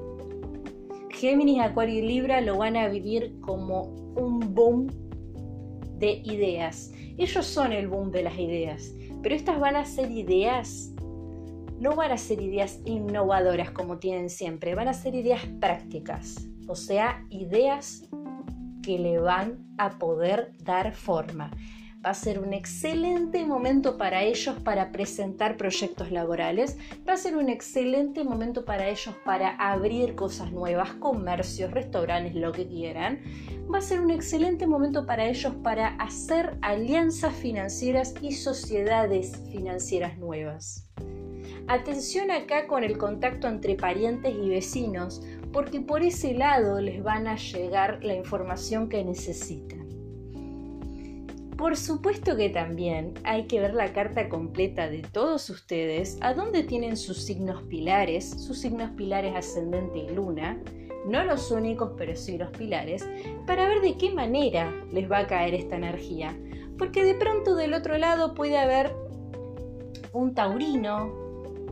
Géminis, 1.09 1.61
Acuario 1.61 1.97
y 1.97 2.07
Libra 2.07 2.41
lo 2.41 2.59
van 2.59 2.77
a 2.77 2.87
vivir 2.87 3.39
como 3.41 3.85
un 4.15 4.53
boom 4.53 4.85
de 5.97 6.21
ideas. 6.23 6.93
Ellos 7.17 7.47
son 7.47 7.73
el 7.73 7.87
boom 7.87 8.11
de 8.11 8.21
las 8.21 8.37
ideas, 8.37 8.93
pero 9.23 9.33
estas 9.33 9.59
van 9.59 9.75
a 9.75 9.83
ser 9.83 10.11
ideas, 10.11 10.93
no 11.79 11.95
van 11.95 12.11
a 12.11 12.17
ser 12.17 12.39
ideas 12.39 12.81
innovadoras 12.85 13.71
como 13.71 13.97
tienen 13.97 14.29
siempre, 14.29 14.75
van 14.75 14.87
a 14.87 14.93
ser 14.93 15.15
ideas 15.15 15.41
prácticas, 15.59 16.47
o 16.67 16.75
sea, 16.75 17.25
ideas 17.31 18.07
que 18.83 18.99
le 18.99 19.17
van 19.17 19.65
a 19.79 19.97
poder 19.97 20.53
dar 20.63 20.93
forma 20.93 21.49
va 22.05 22.11
a 22.11 22.13
ser 22.13 22.39
un 22.39 22.53
excelente 22.53 23.45
momento 23.45 23.97
para 23.97 24.23
ellos 24.23 24.55
para 24.63 24.91
presentar 24.91 25.57
proyectos 25.57 26.11
laborales, 26.11 26.77
va 27.07 27.13
a 27.13 27.17
ser 27.17 27.35
un 27.35 27.49
excelente 27.49 28.23
momento 28.23 28.63
para 28.63 28.87
ellos 28.87 29.13
para 29.25 29.55
abrir 29.57 30.15
cosas 30.15 30.51
nuevas, 30.51 30.93
comercios, 30.93 31.71
restaurantes, 31.71 32.35
lo 32.35 32.51
que 32.53 32.67
quieran. 32.67 33.19
Va 33.71 33.79
a 33.79 33.81
ser 33.81 33.99
un 33.99 34.11
excelente 34.11 34.65
momento 34.65 35.05
para 35.05 35.27
ellos 35.27 35.53
para 35.61 35.89
hacer 35.97 36.57
alianzas 36.61 37.35
financieras 37.35 38.13
y 38.21 38.31
sociedades 38.31 39.37
financieras 39.51 40.17
nuevas. 40.17 40.87
Atención 41.67 42.31
acá 42.31 42.65
con 42.65 42.83
el 42.83 42.97
contacto 42.97 43.47
entre 43.47 43.75
parientes 43.75 44.33
y 44.33 44.49
vecinos, 44.49 45.21
porque 45.51 45.81
por 45.81 46.01
ese 46.01 46.33
lado 46.33 46.81
les 46.81 47.03
van 47.03 47.27
a 47.27 47.35
llegar 47.35 48.03
la 48.03 48.15
información 48.15 48.89
que 48.89 49.03
necesitan. 49.03 49.78
Por 51.59 51.75
supuesto 51.75 52.37
que 52.37 52.47
también 52.47 53.15
hay 53.25 53.43
que 53.43 53.59
ver 53.59 53.73
la 53.73 53.91
carta 53.91 54.29
completa 54.29 54.87
de 54.87 55.01
todos 55.01 55.49
ustedes, 55.49 56.17
a 56.21 56.33
dónde 56.33 56.63
tienen 56.63 56.95
sus 56.95 57.17
signos 57.25 57.63
pilares, 57.63 58.29
sus 58.29 58.59
signos 58.59 58.91
pilares 58.91 59.35
ascendente 59.35 59.99
y 59.99 60.09
luna, 60.15 60.57
no 61.05 61.21
los 61.25 61.51
únicos, 61.51 61.91
pero 61.97 62.15
sí 62.15 62.37
los 62.37 62.49
pilares, 62.51 63.05
para 63.45 63.67
ver 63.67 63.81
de 63.81 63.97
qué 63.97 64.09
manera 64.09 64.73
les 64.93 65.11
va 65.11 65.17
a 65.17 65.27
caer 65.27 65.53
esta 65.53 65.75
energía. 65.75 66.33
Porque 66.77 67.03
de 67.03 67.15
pronto 67.15 67.55
del 67.55 67.73
otro 67.73 67.97
lado 67.97 68.35
puede 68.35 68.57
haber 68.57 68.95
un 70.13 70.33
taurino, 70.33 71.11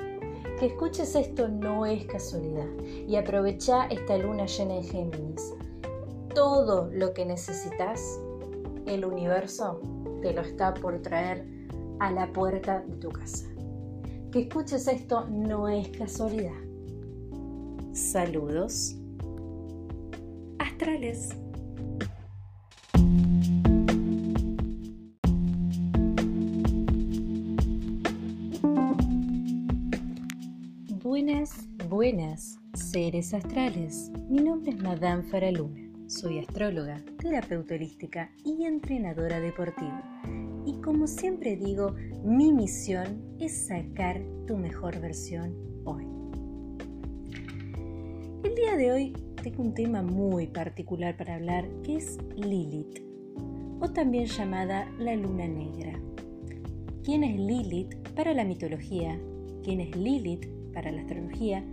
Que 0.59 0.67
escuches 0.67 1.15
esto 1.15 1.49
no 1.49 1.85
es 1.85 2.07
casualidad 2.07 2.67
y 3.07 3.17
aprovecha 3.17 3.87
esta 3.89 4.17
luna 4.17 4.47
llena 4.47 4.77
de 4.77 4.85
Géminis. 4.85 5.53
todo 6.35 6.89
lo 6.93 7.13
que 7.13 7.27
necesitas, 7.27 8.21
el 8.87 9.05
universo 9.05 9.81
te 10.23 10.33
lo 10.33 10.41
está 10.43 10.73
por 10.75 11.01
traer 11.03 11.47
a 11.99 12.11
la 12.11 12.33
puerta 12.33 12.81
de 12.81 12.97
tu 12.97 13.11
casa. 13.11 13.47
Que 14.33 14.41
escuches 14.41 14.89
esto 14.89 15.27
no 15.29 15.69
es 15.69 15.89
casualidad. 15.89 16.66
Saludos 17.97 18.95
astrales. 20.59 21.31
Buenas, 31.03 31.67
buenas, 31.89 32.59
seres 32.75 33.33
astrales. 33.33 34.13
Mi 34.29 34.43
nombre 34.43 34.73
es 34.73 34.79
Madame 34.83 35.23
Faraluna. 35.23 35.81
Soy 36.07 36.41
astróloga, 36.41 37.03
terapeuta 37.19 37.77
holística 37.77 38.31
y 38.45 38.67
entrenadora 38.67 39.41
deportiva. 39.41 40.05
Y 40.67 40.83
como 40.83 41.07
siempre 41.07 41.57
digo, 41.57 41.95
mi 42.23 42.53
misión 42.53 43.23
es 43.41 43.69
sacar 43.69 44.23
tu 44.47 44.59
mejor 44.59 45.01
versión 45.01 45.55
hoy. 45.87 46.16
El 48.47 48.55
día 48.55 48.77
de 48.77 48.93
hoy 48.93 49.13
tengo 49.43 49.61
un 49.61 49.75
tema 49.75 50.03
muy 50.03 50.47
particular 50.47 51.17
para 51.17 51.35
hablar 51.35 51.69
que 51.83 51.97
es 51.97 52.17
Lilith, 52.37 53.03
o 53.81 53.89
también 53.89 54.27
llamada 54.27 54.89
la 55.01 55.17
luna 55.17 55.49
negra. 55.49 55.99
¿Quién 57.03 57.25
es 57.25 57.41
Lilith 57.41 57.97
para 58.15 58.35
la 58.35 58.45
mitología? 58.45 59.19
¿Quién 59.65 59.81
es 59.81 59.97
Lilith 59.97 60.47
para 60.73 60.93
la 60.93 61.01
astrología? 61.01 61.65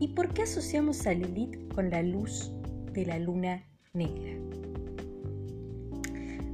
¿Y 0.00 0.08
por 0.08 0.34
qué 0.34 0.42
asociamos 0.42 1.06
a 1.06 1.14
Lilith 1.14 1.72
con 1.72 1.88
la 1.88 2.02
luz 2.02 2.50
de 2.94 3.06
la 3.06 3.20
luna 3.20 3.62
negra? 3.94 4.32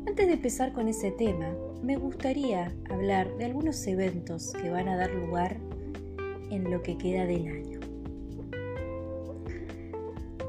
Antes 0.07 0.27
de 0.27 0.35
empezar 0.35 0.75
con 0.75 0.89
ese 0.89 1.11
tema, 1.13 1.57
me 1.83 1.97
gustaría 1.97 2.71
hablar 2.91 3.35
de 3.39 3.47
algunos 3.47 3.87
eventos 3.87 4.53
que 4.61 4.69
van 4.69 4.89
a 4.89 4.97
dar 4.99 5.11
lugar 5.11 5.57
en 6.51 6.71
lo 6.71 6.83
que 6.83 6.99
queda 6.99 7.25
del 7.25 7.47
año. 7.47 7.78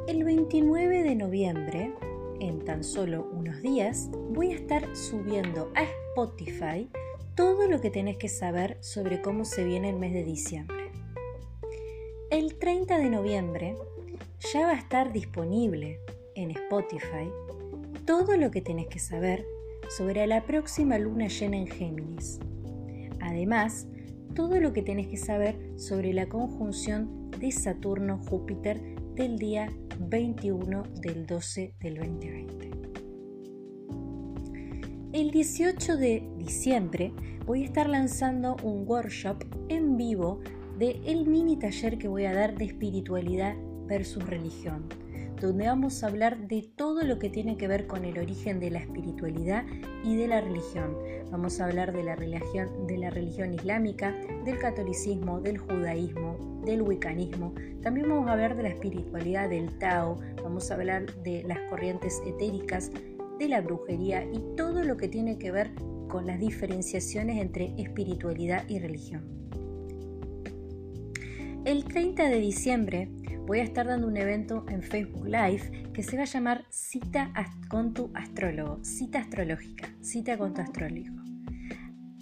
El 0.10 0.24
29 0.24 1.04
de 1.04 1.14
noviembre, 1.14 1.94
en 2.40 2.66
tan 2.66 2.84
solo 2.84 3.30
unos 3.32 3.62
días, 3.62 4.10
voy 4.32 4.54
a 4.54 4.56
estar 4.56 4.96
subiendo 4.96 5.72
a 5.76 5.84
Spotify 5.84 6.90
todo 7.36 7.68
lo 7.68 7.80
que 7.80 7.92
tenés 7.92 8.18
que 8.18 8.28
saber 8.28 8.80
sobre 8.80 9.22
cómo 9.22 9.46
se 9.46 9.64
viene 9.64 9.92
el 9.92 9.98
mes 9.98 10.14
de 10.14 10.24
diciembre. 10.24 10.90
El 12.32 12.56
30 12.58 12.98
de 12.98 13.08
noviembre 13.12 13.76
ya 14.52 14.62
va 14.62 14.72
a 14.72 14.80
estar 14.80 15.14
disponible 15.14 16.00
en 16.34 16.50
Spotify 16.50 17.30
todo 18.08 18.36
lo 18.36 18.50
que 18.50 18.64
tenés 18.64 18.88
que 18.88 18.98
saber 18.98 19.46
sobre 19.96 20.26
la 20.26 20.44
próxima 20.44 20.98
luna 20.98 21.28
llena 21.28 21.58
en 21.58 21.68
Géminis. 21.68 22.40
Además, 23.20 23.88
todo 24.34 24.60
lo 24.60 24.74
que 24.74 24.82
tenés 24.82 25.06
que 25.06 25.18
saber 25.18 25.60
sobre 25.76 26.14
la 26.14 26.28
conjunción 26.28 27.30
de 27.30 27.52
Saturno-Júpiter 27.52 28.82
del 29.14 29.38
día 29.38 29.70
21 30.00 30.84
del 31.02 31.28
12 31.28 31.76
del 31.80 31.96
2020. 31.98 32.72
El 35.12 35.32
18 35.32 35.98
de 35.98 36.28
diciembre 36.38 37.12
voy 37.46 37.64
a 37.64 37.66
estar 37.66 37.90
lanzando 37.90 38.56
un 38.64 38.88
workshop 38.88 39.44
en 39.68 39.98
vivo 39.98 40.40
de 40.78 41.02
el 41.06 41.28
mini 41.28 41.58
taller 41.58 41.98
que 41.98 42.08
voy 42.08 42.26
a 42.26 42.34
dar 42.34 42.58
de 42.58 42.66
espiritualidad 42.66 43.56
versus 43.88 44.26
religión 44.26 44.88
donde 45.40 45.68
vamos 45.68 46.04
a 46.04 46.08
hablar 46.08 46.48
de 46.48 46.64
todo 46.76 47.04
lo 47.04 47.20
que 47.20 47.30
tiene 47.30 47.58
que 47.58 47.68
ver 47.68 47.88
con 47.88 48.06
el 48.06 48.18
origen 48.18 48.60
de 48.60 48.72
la 48.72 48.80
espiritualidad 48.80 49.66
y 50.04 50.16
de 50.16 50.28
la 50.28 50.42
religión. 50.42 50.98
Vamos 51.32 51.60
a 51.60 51.66
hablar 51.66 51.94
de 51.94 52.04
la 52.04 52.16
religión, 52.16 52.88
de 52.88 52.98
la 52.98 53.10
religión 53.10 53.54
islámica, 53.54 54.16
del 54.44 54.60
catolicismo, 54.60 55.40
del 55.40 55.58
judaísmo, 55.58 56.62
del 56.66 56.82
wiccanismo. 56.82 57.54
También 57.82 58.10
vamos 58.10 58.28
a 58.28 58.34
hablar 58.34 58.56
de 58.56 58.64
la 58.64 58.70
espiritualidad 58.70 59.50
del 59.50 59.78
Tao, 59.78 60.20
vamos 60.44 60.70
a 60.70 60.76
hablar 60.76 61.06
de 61.24 61.44
las 61.44 61.60
corrientes 61.70 62.22
etéricas, 62.26 62.92
de 63.40 63.48
la 63.48 63.62
brujería 63.62 64.26
y 64.26 64.42
todo 64.58 64.84
lo 64.84 64.98
que 64.98 65.08
tiene 65.08 65.38
que 65.38 65.52
ver 65.52 65.72
con 66.10 66.26
las 66.26 66.40
diferenciaciones 66.40 67.38
entre 67.42 67.74
espiritualidad 67.78 68.68
y 68.68 68.80
religión. 68.80 69.49
El 71.66 71.84
30 71.84 72.30
de 72.30 72.40
diciembre 72.40 73.10
voy 73.46 73.60
a 73.60 73.64
estar 73.64 73.86
dando 73.86 74.08
un 74.08 74.16
evento 74.16 74.66
en 74.70 74.82
Facebook 74.82 75.26
Live 75.26 75.92
que 75.94 76.04
se 76.04 76.16
va 76.16 76.24
a 76.24 76.26
llamar 76.26 76.66
Cita 76.70 77.34
con 77.68 77.94
tu 77.94 78.12
astrólogo, 78.14 78.80
cita 78.84 79.20
astrológica, 79.20 79.90
cita 80.02 80.38
con 80.38 80.54
tu 80.54 80.62
astrólogo. 80.62 81.22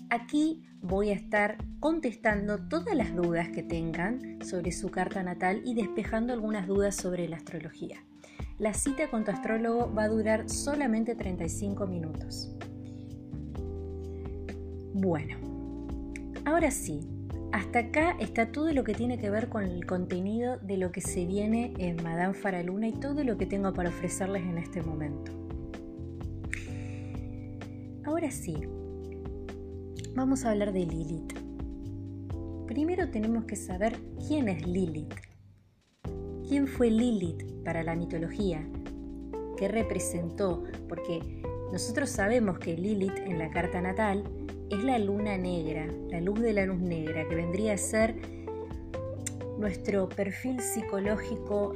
Aquí 0.09 0.63
voy 0.81 1.09
a 1.09 1.13
estar 1.13 1.57
contestando 1.79 2.67
todas 2.67 2.95
las 2.95 3.15
dudas 3.15 3.49
que 3.49 3.61
tengan 3.61 4.39
sobre 4.43 4.71
su 4.71 4.89
carta 4.89 5.21
natal 5.21 5.61
y 5.63 5.75
despejando 5.75 6.33
algunas 6.33 6.65
dudas 6.65 6.95
sobre 6.95 7.29
la 7.29 7.37
astrología. 7.37 8.03
La 8.57 8.73
cita 8.73 9.09
con 9.11 9.23
tu 9.23 9.31
astrólogo 9.31 9.93
va 9.93 10.05
a 10.05 10.09
durar 10.09 10.49
solamente 10.49 11.13
35 11.13 11.85
minutos. 11.85 12.55
Bueno, 14.93 15.37
ahora 16.43 16.71
sí, 16.71 17.01
hasta 17.51 17.79
acá 17.79 18.17
está 18.19 18.51
todo 18.51 18.71
lo 18.73 18.83
que 18.83 18.93
tiene 18.93 19.17
que 19.17 19.29
ver 19.29 19.49
con 19.49 19.63
el 19.63 19.85
contenido 19.85 20.57
de 20.59 20.77
lo 20.77 20.91
que 20.91 21.01
se 21.01 21.25
viene 21.25 21.73
en 21.77 22.01
Madame 22.03 22.33
Faraluna 22.33 22.87
y 22.87 22.93
todo 22.93 23.23
lo 23.23 23.37
que 23.37 23.45
tengo 23.45 23.73
para 23.73 23.89
ofrecerles 23.89 24.43
en 24.43 24.57
este 24.57 24.81
momento. 24.81 25.31
Ahora 28.05 28.31
sí, 28.31 28.55
vamos 30.15 30.45
a 30.45 30.51
hablar 30.51 30.73
de 30.73 30.85
Lilith. 30.85 31.33
Primero 32.67 33.09
tenemos 33.09 33.45
que 33.45 33.55
saber 33.55 33.97
quién 34.27 34.49
es 34.49 34.65
Lilith. 34.67 35.13
¿Quién 36.47 36.67
fue 36.67 36.89
Lilith 36.89 37.43
para 37.63 37.83
la 37.83 37.95
mitología? 37.95 38.65
¿Qué 39.57 39.67
representó? 39.67 40.63
Porque 40.87 41.41
nosotros 41.71 42.09
sabemos 42.09 42.59
que 42.59 42.77
Lilith 42.77 43.17
en 43.25 43.39
la 43.39 43.49
carta 43.51 43.81
natal 43.81 44.23
es 44.69 44.83
la 44.83 44.99
luna 44.99 45.37
negra, 45.37 45.87
la 46.09 46.21
luz 46.21 46.39
de 46.41 46.53
la 46.53 46.65
luz 46.65 46.79
negra, 46.79 47.27
que 47.27 47.35
vendría 47.35 47.73
a 47.73 47.77
ser 47.77 48.15
nuestro 49.57 50.07
perfil 50.09 50.59
psicológico 50.59 51.73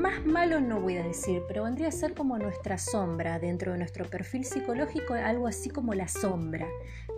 más 0.00 0.24
malo 0.24 0.60
no 0.60 0.80
voy 0.80 0.96
a 0.96 1.04
decir, 1.04 1.42
pero 1.46 1.64
vendría 1.64 1.88
a 1.88 1.92
ser 1.92 2.14
como 2.14 2.38
nuestra 2.38 2.78
sombra 2.78 3.38
dentro 3.38 3.72
de 3.72 3.78
nuestro 3.78 4.04
perfil 4.06 4.44
psicológico, 4.44 5.14
algo 5.14 5.46
así 5.46 5.68
como 5.68 5.94
la 5.94 6.08
sombra. 6.08 6.66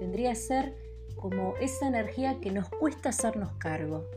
Vendría 0.01 0.33
a 0.33 0.35
ser 0.35 0.75
como 1.15 1.55
esa 1.61 1.87
energía 1.87 2.41
que 2.41 2.51
nos 2.51 2.69
cuesta 2.69 3.11
hacernos 3.11 3.53
cargo. 3.59 4.11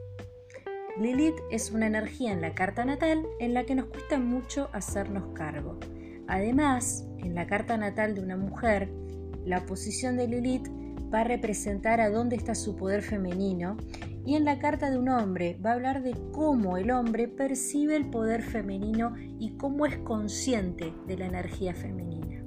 Lilith 0.98 1.36
es 1.52 1.72
una 1.72 1.88
energía 1.88 2.32
en 2.32 2.42
la 2.42 2.56
carta 2.56 2.86
natal 2.86 3.26
en 3.40 3.54
la 3.54 3.66
que 3.66 3.76
nos 3.76 3.86
cuesta 3.86 4.18
mucho 4.18 4.70
hacernos 4.74 5.34
cargo. 5.36 5.78
Además, 6.28 7.06
en 7.20 7.36
la 7.36 7.46
carta 7.46 7.78
natal 7.78 8.16
de 8.16 8.22
una 8.22 8.38
mujer, 8.38 8.90
la 9.46 9.66
posición 9.66 10.18
de 10.18 10.28
Lilith 10.28 10.68
va 11.14 11.22
a 11.22 11.24
representar 11.24 12.02
a 12.02 12.10
dónde 12.10 12.36
está 12.36 12.56
su 12.56 12.76
poder 12.76 13.02
femenino 13.02 13.78
y 14.26 14.36
en 14.36 14.44
la 14.44 14.60
carta 14.60 14.90
de 14.90 14.98
un 14.98 15.10
hombre 15.10 15.58
va 15.64 15.72
a 15.72 15.74
hablar 15.74 16.02
de 16.02 16.16
cómo 16.32 16.78
el 16.78 16.90
hombre 16.92 17.28
percibe 17.28 17.96
el 17.96 18.10
poder 18.10 18.42
femenino 18.42 19.14
y 19.40 19.52
cómo 19.52 19.86
es 19.86 19.98
consciente 19.98 20.94
de 21.08 21.18
la 21.18 21.28
energía 21.28 21.74
femenina. 21.74 22.44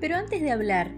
Pero 0.00 0.16
antes 0.16 0.40
de 0.40 0.52
hablar 0.52 0.92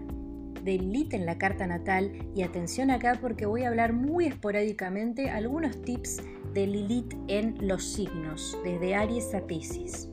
de 0.63 0.77
Lilith 0.77 1.13
en 1.13 1.25
la 1.25 1.37
carta 1.37 1.65
natal, 1.65 2.11
y 2.35 2.41
atención 2.41 2.91
acá 2.91 3.17
porque 3.21 3.45
voy 3.45 3.63
a 3.63 3.69
hablar 3.69 3.93
muy 3.93 4.25
esporádicamente 4.25 5.29
algunos 5.29 5.81
tips 5.81 6.21
de 6.53 6.67
Lilith 6.67 7.13
en 7.27 7.55
los 7.65 7.85
signos, 7.85 8.57
desde 8.65 8.93
Aries 8.93 9.33
a 9.33 9.47
Pisces. 9.47 10.09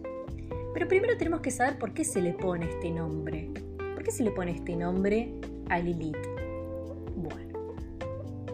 Pero 0.74 0.88
primero 0.88 1.16
tenemos 1.16 1.40
que 1.40 1.52
saber 1.52 1.78
por 1.78 1.94
qué 1.94 2.04
se 2.04 2.20
le 2.20 2.32
pone 2.32 2.68
este 2.68 2.90
nombre. 2.90 3.48
¿Por 3.94 4.02
qué 4.02 4.10
se 4.10 4.24
le 4.24 4.32
pone 4.32 4.50
este 4.50 4.74
nombre 4.74 5.32
a 5.70 5.78
Lilith? 5.78 6.18
Bueno, 7.14 7.76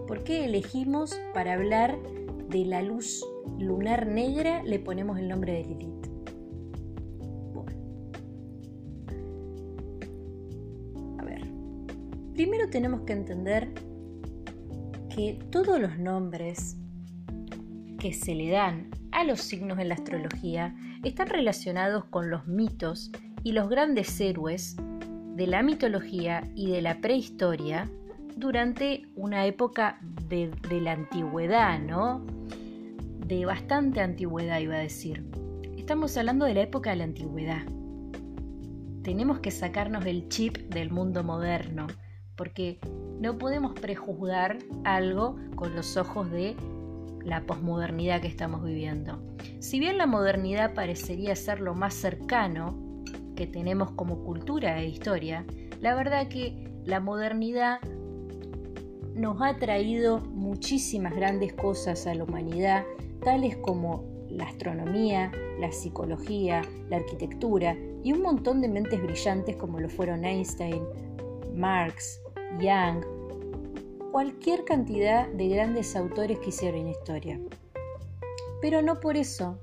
¿por 0.07 0.23
qué 0.23 0.45
elegimos 0.45 1.19
para 1.33 1.55
hablar 1.55 1.99
de 2.51 2.67
la 2.67 2.83
luz 2.83 3.25
lunar 3.59 4.07
negra 4.07 4.63
le 4.65 4.79
ponemos 4.79 5.19
el 5.19 5.29
nombre 5.29 5.55
de 5.55 5.65
Lilith? 5.65 6.07
Bueno. 7.55 7.73
A 11.21 11.25
ver. 11.25 11.41
Primero 12.35 12.69
tenemos 12.69 13.01
que 13.03 13.15
entender 13.15 13.73
que 15.09 15.39
todos 15.51 15.81
los 15.81 15.99
nombres 15.99 16.77
que 17.99 18.13
se 18.13 18.35
le 18.35 18.51
dan 18.51 18.91
a 19.11 19.25
los 19.25 19.41
signos 19.41 19.79
en 19.79 19.89
la 19.89 19.95
astrología 19.95 20.75
están 21.03 21.29
relacionados 21.29 22.05
con 22.05 22.31
los 22.31 22.47
mitos 22.47 23.11
y 23.43 23.53
los 23.53 23.69
grandes 23.69 24.21
héroes 24.21 24.77
de 25.35 25.47
la 25.47 25.63
mitología 25.63 26.51
y 26.55 26.71
de 26.71 26.83
la 26.83 27.01
prehistoria 27.01 27.91
durante 28.37 29.09
una 29.17 29.47
época 29.47 29.99
de, 30.29 30.51
la 30.71 30.93
antigüedad, 30.93 31.79
¿no? 31.81 32.25
de 33.27 33.47
bastante 33.47 34.01
antigüedad, 34.01 34.61
iba 34.61 34.77
a 34.77 34.81
decir. 34.81 35.25
Estamos 35.77 36.17
hablando 36.17 36.45
de 36.45 36.55
la 36.55 36.63
época 36.63 36.91
de 36.91 36.97
la 36.97 37.05
antigüedad. 37.05 37.63
Tenemos 39.03 39.39
que 39.39 39.51
sacarnos 39.51 40.05
el 40.05 40.29
chip 40.29 40.59
del 40.69 40.91
mundo 40.91 41.25
moderno, 41.25 41.87
porque 42.37 42.79
no 43.21 43.39
podemos 43.39 43.73
prejuzgar 43.79 44.59
algo 44.85 45.37
con 45.55 45.75
los 45.75 45.97
ojos 45.97 46.31
de 46.31 46.57
la 47.25 47.43
posmodernidad 47.43 48.21
que 48.21 48.29
estamos 48.29 48.63
viviendo. 48.65 49.30
Si 49.59 49.79
bien 49.81 49.99
la 49.99 50.07
modernidad 50.07 50.75
parecería 50.75 51.37
ser 51.37 51.61
lo 51.61 51.75
más 51.75 51.95
cercano 51.95 53.03
que 53.37 53.47
tenemos 53.47 53.91
como 53.93 54.25
cultura 54.25 54.81
e 54.81 54.89
historia, 54.89 55.45
la 55.81 55.95
verdad 55.95 56.29
que 56.29 56.69
la 56.85 57.01
modernidad 57.01 57.81
nos 59.15 59.41
ha 59.43 59.57
traído 59.57 60.21
muchísimas 60.21 61.15
grandes 61.15 61.53
cosas 61.53 62.07
a 62.07 62.15
la 62.15 62.25
humanidad, 62.25 62.85
tales 63.23 63.57
como 63.57 64.05
la 64.31 64.45
astronomía, 64.45 65.31
la 65.59 65.73
psicología, 65.73 66.63
la 66.89 66.97
arquitectura 66.97 67.77
y 68.03 68.13
un 68.13 68.23
montón 68.23 68.61
de 68.61 68.69
mentes 68.69 69.03
brillantes 69.03 69.57
como 69.57 69.79
lo 69.79 69.89
fueron 69.89 70.25
Einstein, 70.25 70.83
Marx, 71.55 72.21
Young, 72.59 73.05
cualquier 74.11 74.65
cantidad 74.65 75.29
de 75.29 75.49
grandes 75.49 75.95
autores 75.97 76.39
que 76.39 76.49
hicieron 76.49 76.89
historia. 76.89 77.39
Pero 78.61 78.83
no 78.83 79.01
por 79.01 79.17
eso 79.17 79.59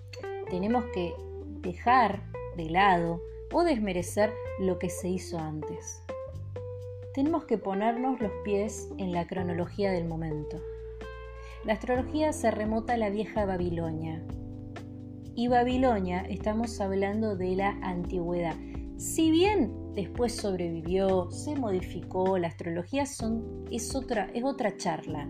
tenemos 0.50 0.86
que 0.94 1.14
dejar 1.62 2.24
de 2.56 2.70
lado 2.70 3.22
o 3.52 3.64
desmerecer 3.64 4.32
lo 4.60 4.80
que 4.80 4.90
se 4.90 5.10
hizo 5.10 5.38
antes. 5.38 6.02
Tenemos 7.14 7.46
que 7.46 7.58
ponernos 7.58 8.20
los 8.20 8.32
pies 8.44 8.90
en 8.98 9.12
la 9.12 9.28
cronología 9.28 9.92
del 9.92 10.06
momento. 10.06 10.58
La 11.64 11.74
astrología 11.74 12.34
se 12.34 12.52
remota 12.52 12.94
a 12.94 12.98
la 12.98 13.10
vieja 13.10 13.46
Babilonia. 13.46 14.24
Y 15.36 15.48
Babilonia 15.48 16.22
estamos 16.22 16.80
hablando 16.82 17.36
de 17.36 17.56
la 17.56 17.70
antigüedad. 17.82 18.56
Si 18.98 19.30
bien 19.30 19.94
después 19.94 20.36
sobrevivió, 20.36 21.30
se 21.30 21.56
modificó, 21.56 22.38
la 22.38 22.48
astrología 22.48 23.06
son, 23.06 23.66
es, 23.72 23.96
otra, 23.96 24.30
es 24.34 24.44
otra 24.44 24.76
charla. 24.78 25.28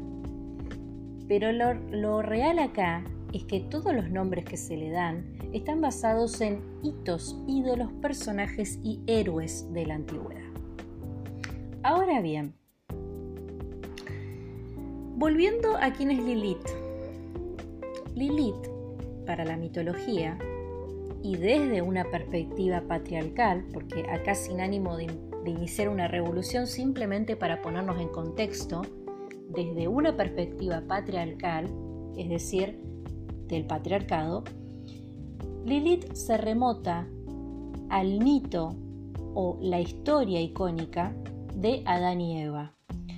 Pero 1.27 1.51
lo, 1.51 1.73
lo 1.73 2.21
real 2.21 2.59
acá 2.59 3.03
es 3.33 3.43
que 3.45 3.59
todos 3.59 3.93
los 3.93 4.09
nombres 4.09 4.45
que 4.45 4.57
se 4.57 4.77
le 4.77 4.89
dan 4.89 5.25
están 5.53 5.81
basados 5.81 6.41
en 6.41 6.61
hitos, 6.83 7.37
ídolos, 7.47 7.91
personajes 8.01 8.79
y 8.83 9.01
héroes 9.07 9.71
de 9.73 9.85
la 9.85 9.95
antigüedad. 9.95 10.41
Ahora 11.83 12.21
bien, 12.21 12.53
volviendo 15.15 15.77
a 15.77 15.91
quién 15.93 16.11
es 16.11 16.23
Lilith. 16.23 16.67
Lilith, 18.15 18.67
para 19.25 19.45
la 19.45 19.57
mitología, 19.57 20.37
y 21.23 21.35
desde 21.35 21.81
una 21.81 22.05
perspectiva 22.05 22.81
patriarcal, 22.87 23.65
porque 23.73 24.05
acá 24.09 24.35
sin 24.35 24.61
ánimo 24.61 24.95
de, 24.97 25.07
iniciar 25.45 25.87
una 25.87 26.07
revolución, 26.07 26.67
simplemente 26.67 27.37
para 27.37 27.61
ponernos 27.61 27.99
en 28.01 28.09
contexto, 28.09 28.81
desde 29.49 29.87
una 29.87 30.17
perspectiva 30.17 30.83
patriarcal, 30.87 31.69
es 32.17 32.27
decir, 32.27 32.79
del 33.47 33.65
patriarcado, 33.65 34.43
Lilith 35.65 36.13
se 36.13 36.37
remota 36.37 37.07
al 37.89 38.19
mito 38.19 38.75
o 39.33 39.57
la 39.61 39.79
historia 39.79 40.41
icónica 40.41 41.13
de 41.55 41.83
Adán 41.85 42.21
y 42.21 42.41
Eva. 42.41 42.73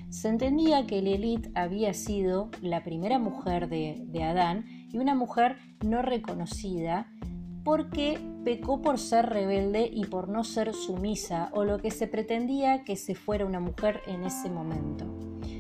Se 0.10 0.28
entendía 0.28 0.88
que 0.88 1.02
Lilith 1.02 1.48
había 1.54 1.94
sido 1.94 2.50
la 2.62 2.84
primera 2.84 3.20
mujer 3.20 3.70
de, 3.70 4.24
Adán 4.24 4.66
y 4.92 4.98
una 4.98 5.14
mujer 5.14 5.58
no 5.86 6.02
reconocida 6.02 7.08
porque 7.64 8.20
pecó 8.44 8.82
por 8.82 8.98
ser 8.98 9.28
rebelde 9.28 9.88
y 9.94 10.06
por 10.06 10.28
no 10.28 10.44
ser 10.44 10.74
sumisa 10.74 11.50
o 11.54 11.64
lo 11.64 11.78
que 11.78 11.92
se 11.92 12.08
pretendía 12.08 12.84
que 12.84 12.96
se 12.96 13.14
fuera 13.14 13.46
una 13.46 13.60
mujer 13.60 14.02
en 14.08 14.24
ese 14.24 14.50
momento. 14.50 15.06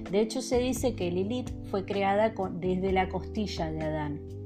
De 0.09 0.21
hecho 0.21 0.41
se 0.41 0.57
dice 0.57 0.95
que 0.95 1.11
Lilith 1.11 1.51
fue 1.65 1.85
creada 1.85 2.33
desde 2.53 2.91
la 2.91 3.09
costilla 3.09 3.71
de 3.71 3.81
Adán. 3.81 4.38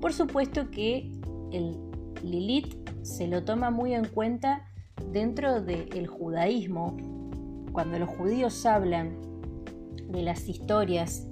Por 0.00 0.12
supuesto 0.12 0.70
que 0.70 1.10
el 1.52 1.76
Lilith 2.22 2.74
se 3.02 3.28
lo 3.28 3.44
toma 3.44 3.70
muy 3.70 3.94
en 3.94 4.06
cuenta 4.06 4.66
dentro 5.12 5.60
del 5.60 6.06
judaísmo. 6.06 6.96
Cuando 7.72 7.98
los 7.98 8.08
judíos 8.08 8.64
hablan 8.66 9.16
de 10.08 10.22
las 10.22 10.48
historias 10.48 11.26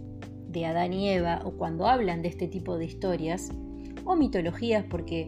de 0.48 0.66
Adán 0.66 0.92
y 0.92 1.08
Eva 1.08 1.40
o 1.44 1.52
cuando 1.52 1.86
hablan 1.86 2.22
de 2.22 2.28
este 2.28 2.46
tipo 2.48 2.78
de 2.78 2.86
historias, 2.86 3.50
o 4.04 4.16
mitologías 4.16 4.84
porque 4.88 5.26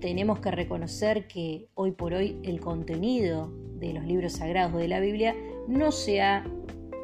tenemos 0.00 0.38
que 0.40 0.50
reconocer 0.50 1.26
que 1.26 1.68
hoy 1.74 1.92
por 1.92 2.14
hoy 2.14 2.38
el 2.44 2.60
contenido 2.60 3.52
de 3.78 3.92
los 3.92 4.04
libros 4.04 4.34
sagrados 4.34 4.78
de 4.80 4.88
la 4.88 5.00
Biblia 5.00 5.34
no 5.66 5.90
se 5.90 6.22
ha 6.22 6.44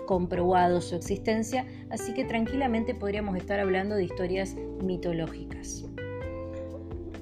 comprobado 0.09 0.81
su 0.81 0.97
existencia, 0.97 1.66
así 1.90 2.14
que 2.14 2.25
tranquilamente 2.25 2.94
podríamos 2.94 3.37
estar 3.37 3.61
hablando 3.61 3.94
de 3.94 4.05
historias 4.05 4.57
mitológicas. 4.83 5.85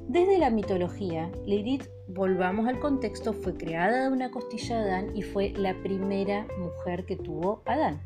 Desde 0.07 0.39
la 0.39 0.51
mitología, 0.51 1.33
Lilith, 1.45 1.89
volvamos 2.07 2.69
al 2.69 2.79
contexto, 2.79 3.33
fue 3.33 3.55
creada 3.55 4.05
de 4.05 4.13
una 4.13 4.31
costilla 4.31 4.79
de 4.79 4.89
Adán 4.89 5.17
y 5.17 5.23
fue 5.23 5.51
la 5.51 5.75
primera 5.83 6.47
mujer 6.59 7.05
que 7.07 7.17
tuvo 7.17 7.61
Adán. 7.67 8.01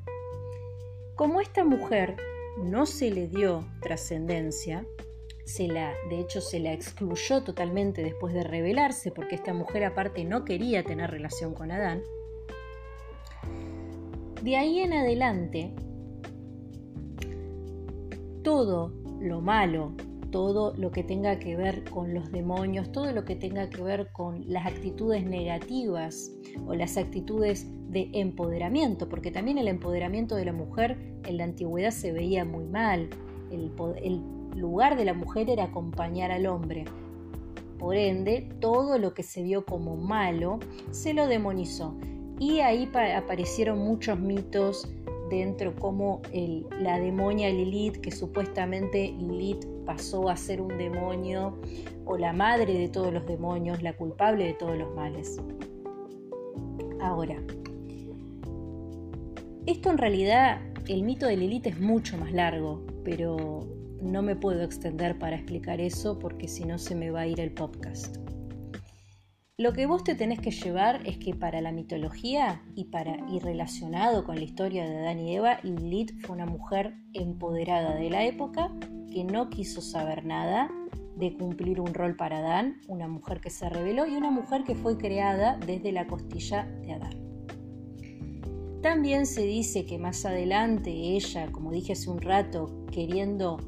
Como 1.15 1.43
esta 1.43 1.63
mujer 1.63 2.17
no 2.65 2.87
se 2.87 3.11
le 3.11 3.29
dio 3.29 3.67
trascendencia, 3.83 4.87
se 5.45 5.69
la, 5.69 5.93
de 6.09 6.21
hecho 6.21 6.41
se 6.41 6.59
la 6.59 6.73
excluyó 6.73 7.43
totalmente 7.43 8.03
después 8.03 8.33
de 8.33 8.45
rebelarse, 8.45 9.11
porque 9.11 9.35
esta 9.35 9.53
mujer 9.53 9.85
aparte 9.85 10.25
no 10.25 10.47
quería 10.47 10.85
tener 10.85 11.11
relación 11.11 11.53
con 11.53 11.71
Adán. 11.71 12.03
De 14.43 14.57
ahí 14.57 14.81
en 14.81 14.93
adelante, 14.93 15.73
todo 18.43 18.93
lo 19.21 19.41
malo, 19.41 19.93
todo 20.31 20.75
lo 20.77 20.91
que 20.91 21.03
tenga 21.03 21.39
que 21.39 21.57
ver 21.57 21.85
con 21.85 22.15
los 22.15 22.31
demonios, 22.33 22.91
todo 22.93 23.13
lo 23.13 23.25
que 23.25 23.37
tenga 23.37 23.69
que 23.69 23.83
ver 23.83 24.11
con 24.13 24.45
las 24.47 24.67
actitudes 24.67 25.25
negativas 25.25 26.33
o 26.67 26.75
las 26.75 26.97
actitudes 26.97 27.67
de 27.91 28.09
empoderamiento, 28.13 29.09
porque 29.09 29.31
también 29.31 29.59
el 29.59 29.69
empoderamiento 29.69 30.37
de 30.37 30.45
la 30.45 30.53
mujer 30.53 30.97
en 31.25 31.37
la 31.37 31.45
antigüedad 31.45 31.91
se 31.91 32.13
veía 32.13 32.45
muy 32.45 32.65
mal, 32.65 33.11
el, 33.51 33.71
lugar 34.57 34.97
de 34.97 35.05
la 35.05 35.15
mujer 35.15 35.49
era 35.49 35.65
acompañar 35.65 36.33
al 36.33 36.47
hombre. 36.47 36.85
Por 37.79 37.95
ende, 37.95 38.49
todo 38.61 38.99
lo 38.99 39.15
que 39.15 39.23
se 39.23 39.43
vio 39.43 39.65
como 39.65 39.97
malo 39.97 40.59
se 40.91 41.15
lo 41.15 41.29
demonizó. 41.29 41.95
Y 42.41 42.61
ahí 42.61 42.91
aparecieron 43.15 43.79
muchos 43.79 44.19
mitos 44.19 44.89
dentro 45.29 45.77
como 45.77 46.23
la 46.81 46.99
demonia 46.99 47.51
Lilith, 47.51 47.99
que 47.99 48.11
supuestamente 48.11 49.15
Lilith 49.19 49.67
pasó 49.85 50.31
a 50.31 50.37
ser 50.37 50.63
un 50.63 50.77
demonio 50.79 51.61
o 52.07 52.17
la 52.17 52.33
madre 52.33 52.73
de 52.73 52.89
todos 52.89 53.13
los 53.13 53.27
demonios, 53.27 53.83
la 53.83 53.93
culpable 53.93 54.47
de 54.47 54.55
todos 54.55 54.77
los 54.79 54.95
males. 54.95 55.37
Ahora, 57.03 57.37
esto 59.67 59.91
en 59.91 59.99
realidad, 59.99 60.63
el 60.89 61.03
mito 61.03 61.27
de 61.27 61.37
Lilith 61.37 61.67
es 61.67 61.79
mucho 61.79 62.17
más 62.17 62.33
largo, 62.33 62.83
pero 63.05 63.69
no 64.01 64.23
me 64.23 64.35
puedo 64.35 64.63
extender 64.63 65.19
para 65.19 65.37
explicar 65.37 65.79
eso 65.79 66.19
porque 66.19 66.49
si 66.49 66.65
no 66.65 66.79
se 66.79 66.95
me 66.95 67.11
va 67.11 67.21
a 67.21 67.27
ir 67.27 67.39
el 67.39 67.53
podcast. 67.53 68.17
Lo 69.61 69.75
que 69.75 69.85
vos 69.85 70.05
te 70.05 70.15
tenés 70.15 70.41
que 70.41 70.53
llevar 70.53 71.07
es 71.07 71.19
que 71.19 71.35
para 71.35 71.61
la 71.61 71.71
mitología 71.71 72.63
y, 72.75 72.85
para, 72.85 73.19
y 73.29 73.41
relacionado 73.41 74.25
con 74.25 74.37
la 74.37 74.43
historia 74.45 74.89
de 74.89 74.97
Adán 74.97 75.19
y 75.19 75.37
Eva, 75.37 75.61
Lilith 75.63 76.19
fue 76.23 76.35
una 76.35 76.47
mujer 76.47 76.95
empoderada 77.13 77.95
de 77.95 78.09
la 78.09 78.25
época 78.25 78.73
que 79.13 79.23
no 79.23 79.51
quiso 79.51 79.83
saber 79.83 80.25
nada 80.25 80.71
de 81.15 81.35
cumplir 81.35 81.79
un 81.79 81.93
rol 81.93 82.17
para 82.17 82.39
Adán, 82.39 82.81
una 82.89 83.07
mujer 83.07 83.43
que 83.43 83.51
se 83.51 83.69
rebeló 83.69 84.07
y 84.07 84.17
una 84.17 84.31
mujer 84.31 84.65
que 84.65 84.75
fue 84.75 84.97
creada 84.97 85.59
desde 85.59 85.93
la 85.93 86.07
costilla 86.07 86.65
de 86.65 86.93
Adán. 86.95 87.21
También 88.81 89.27
se 89.27 89.43
dice 89.43 89.85
que 89.85 89.99
más 89.99 90.25
adelante 90.25 90.91
ella, 90.91 91.53
como 91.53 91.71
dije 91.71 91.93
hace 91.93 92.09
un 92.09 92.23
rato, 92.23 92.87
queriendo 92.91 93.59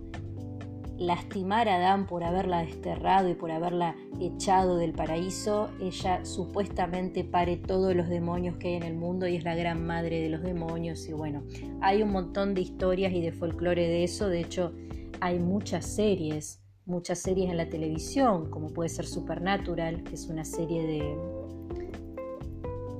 lastimar 0.99 1.69
a 1.69 1.77
Adán 1.77 2.07
por 2.07 2.25
haberla 2.25 2.63
desterrado 2.63 3.29
y 3.29 3.35
por 3.35 3.51
haberla 3.51 3.97
echado 4.21 4.77
del 4.77 4.93
paraíso, 4.93 5.71
ella 5.81 6.25
supuestamente 6.25 7.25
pare 7.25 7.57
todos 7.57 7.95
los 7.95 8.09
demonios 8.09 8.57
que 8.57 8.69
hay 8.69 8.75
en 8.75 8.83
el 8.83 8.95
mundo 8.95 9.27
y 9.27 9.37
es 9.37 9.45
la 9.45 9.55
gran 9.55 9.85
madre 9.87 10.21
de 10.21 10.29
los 10.29 10.43
demonios. 10.43 11.09
Y 11.09 11.13
bueno, 11.13 11.43
hay 11.81 12.03
un 12.03 12.11
montón 12.11 12.55
de 12.55 12.61
historias 12.61 13.13
y 13.13 13.21
de 13.21 13.33
folclore 13.33 13.89
de 13.89 14.05
eso. 14.05 14.29
De 14.29 14.41
hecho, 14.41 14.73
hay 15.21 15.39
muchas 15.39 15.87
series, 15.87 16.63
muchas 16.85 17.19
series 17.19 17.51
en 17.51 17.57
la 17.57 17.69
televisión, 17.69 18.51
como 18.51 18.69
puede 18.69 18.89
ser 18.89 19.07
Supernatural, 19.07 20.03
que 20.05 20.15
es 20.15 20.29
una 20.29 20.45
serie 20.45 20.87
de, 20.87 21.17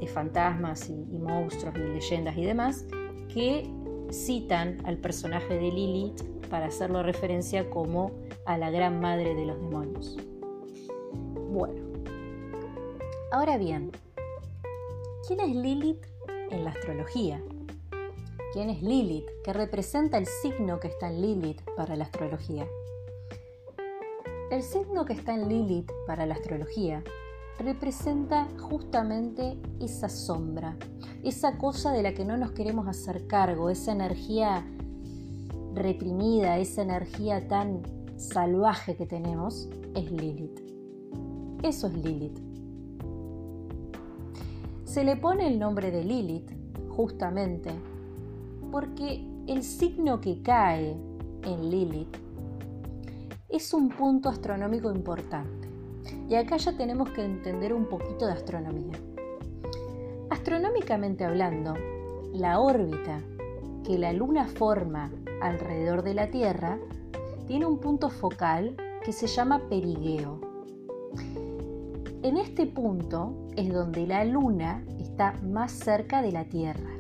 de 0.01 0.07
fantasmas 0.07 0.89
y, 0.89 0.95
y 1.15 1.19
monstruos 1.19 1.75
y 1.77 1.95
leyendas 1.95 2.37
y 2.37 2.45
demás, 2.45 2.87
que 3.33 3.69
citan 4.13 4.79
al 4.85 4.99
personaje 4.99 5.55
de 5.55 5.71
Lilith 5.71 6.23
para 6.49 6.67
hacerlo 6.67 7.03
referencia 7.03 7.71
como 7.71 8.13
a 8.45 8.59
la 8.59 8.71
gran 8.71 9.01
madre 9.01 9.35
de 9.35 9.47
los 9.47 9.61
demonios. 9.61 10.17
Bueno, 11.51 11.81
ahora 13.31 13.57
bien, 13.59 13.91
¿quién 15.27 15.41
es 15.41 15.57
Lilith 15.57 16.05
en 16.51 16.65
la 16.65 16.71
astrología? 16.71 17.43
¿Quién 18.53 18.69
es 18.69 18.83
Lilith? 18.83 19.25
¿Qué 19.45 19.55
representa 19.55 20.19
el 20.19 20.27
signo 20.27 20.79
que 20.79 20.89
está 20.89 21.09
en 21.09 21.23
Lilith 21.23 21.63
para 21.75 21.97
la 21.97 22.05
astrología? 22.05 22.67
El 24.51 24.63
signo 24.63 25.07
que 25.07 25.15
está 25.15 25.35
en 25.35 25.49
Lilith 25.49 25.91
para 26.07 26.27
la 26.27 26.35
astrología 26.35 27.03
representa 27.59 28.47
justamente 28.61 29.57
esa 29.81 30.11
sombra, 30.11 30.77
esa 31.23 31.59
cosa 31.59 31.93
de 31.93 32.03
la 32.03 32.15
que 32.15 32.25
no 32.25 32.37
nos 32.37 32.53
queremos 32.53 32.89
hacer 32.89 33.27
cargo, 33.27 33.71
esa 33.71 33.93
energía 33.93 34.67
reprimida, 35.75 36.59
esa 36.59 36.83
energía 36.83 37.47
tan 37.49 37.83
salvaje 38.17 38.97
que 38.97 39.07
tenemos, 39.07 39.69
es 39.95 40.11
Lilith. 40.11 40.61
Eso 41.63 41.87
es 41.87 41.95
Lilith. 41.95 42.39
Se 44.85 45.05
le 45.05 45.17
pone 45.17 45.47
el 45.47 45.59
nombre 45.59 45.91
de 45.91 46.05
Lilith 46.05 46.51
justamente 46.91 47.71
porque 48.71 49.27
el 49.47 49.63
signo 49.63 50.21
que 50.21 50.43
cae 50.43 50.97
en 51.45 51.71
Lilith 51.71 52.17
es 53.49 53.73
un 53.75 53.91
punto 53.91 54.29
astronómico 54.29 54.91
importante. 54.91 55.69
Y 56.29 56.35
acá 56.35 56.57
ya 56.57 56.77
tenemos 56.77 57.11
que 57.11 57.25
entender 57.25 57.73
un 57.73 57.87
poquito 57.87 58.27
de 58.27 58.33
astronomía. 58.33 58.99
Astronómicamente 60.43 61.25
hablando, 61.25 61.75
la 62.35 62.59
órbita 62.59 63.23
que 63.87 63.97
la 63.97 64.13
Luna 64.13 64.49
forma 64.49 65.13
alrededor 65.41 66.03
de 66.03 66.15
la 66.15 66.33
Tierra 66.33 66.81
tiene 67.47 67.65
un 67.65 67.79
punto 67.79 68.11
focal 68.11 68.75
que 69.05 69.13
se 69.13 69.29
llama 69.29 69.61
perigeo. 69.69 70.41
En 72.25 72.39
este 72.39 72.67
punto 72.67 73.47
es 73.55 73.73
donde 73.73 74.05
la 74.05 74.25
Luna 74.25 74.85
está 74.99 75.35
más 75.45 75.71
cerca 75.71 76.23
de 76.23 76.33
la 76.33 76.45
Tierra. 76.47 76.91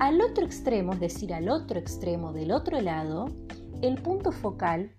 Al 0.00 0.20
otro 0.20 0.44
extremo, 0.44 0.94
es 0.94 1.00
decir, 1.00 1.32
al 1.32 1.48
otro 1.48 1.78
extremo 1.78 2.32
del 2.32 2.50
otro 2.50 2.80
lado, 2.80 3.26
el 3.82 4.02
punto 4.02 4.32
focal, 4.32 4.90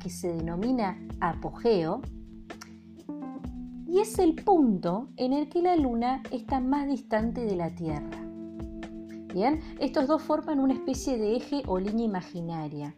que 0.00 0.10
se 0.10 0.32
denomina 0.32 0.98
apogeo, 1.20 2.02
y 3.88 4.00
es 4.00 4.18
el 4.18 4.34
punto 4.34 5.08
en 5.16 5.32
el 5.32 5.48
que 5.48 5.62
la 5.62 5.76
Luna 5.76 6.22
está 6.30 6.60
más 6.60 6.86
distante 6.88 7.44
de 7.44 7.56
la 7.56 7.74
Tierra. 7.74 8.18
Bien, 9.32 9.60
estos 9.78 10.06
dos 10.06 10.22
forman 10.22 10.60
una 10.60 10.74
especie 10.74 11.18
de 11.18 11.36
eje 11.36 11.62
o 11.66 11.78
línea 11.78 12.06
imaginaria. 12.06 12.96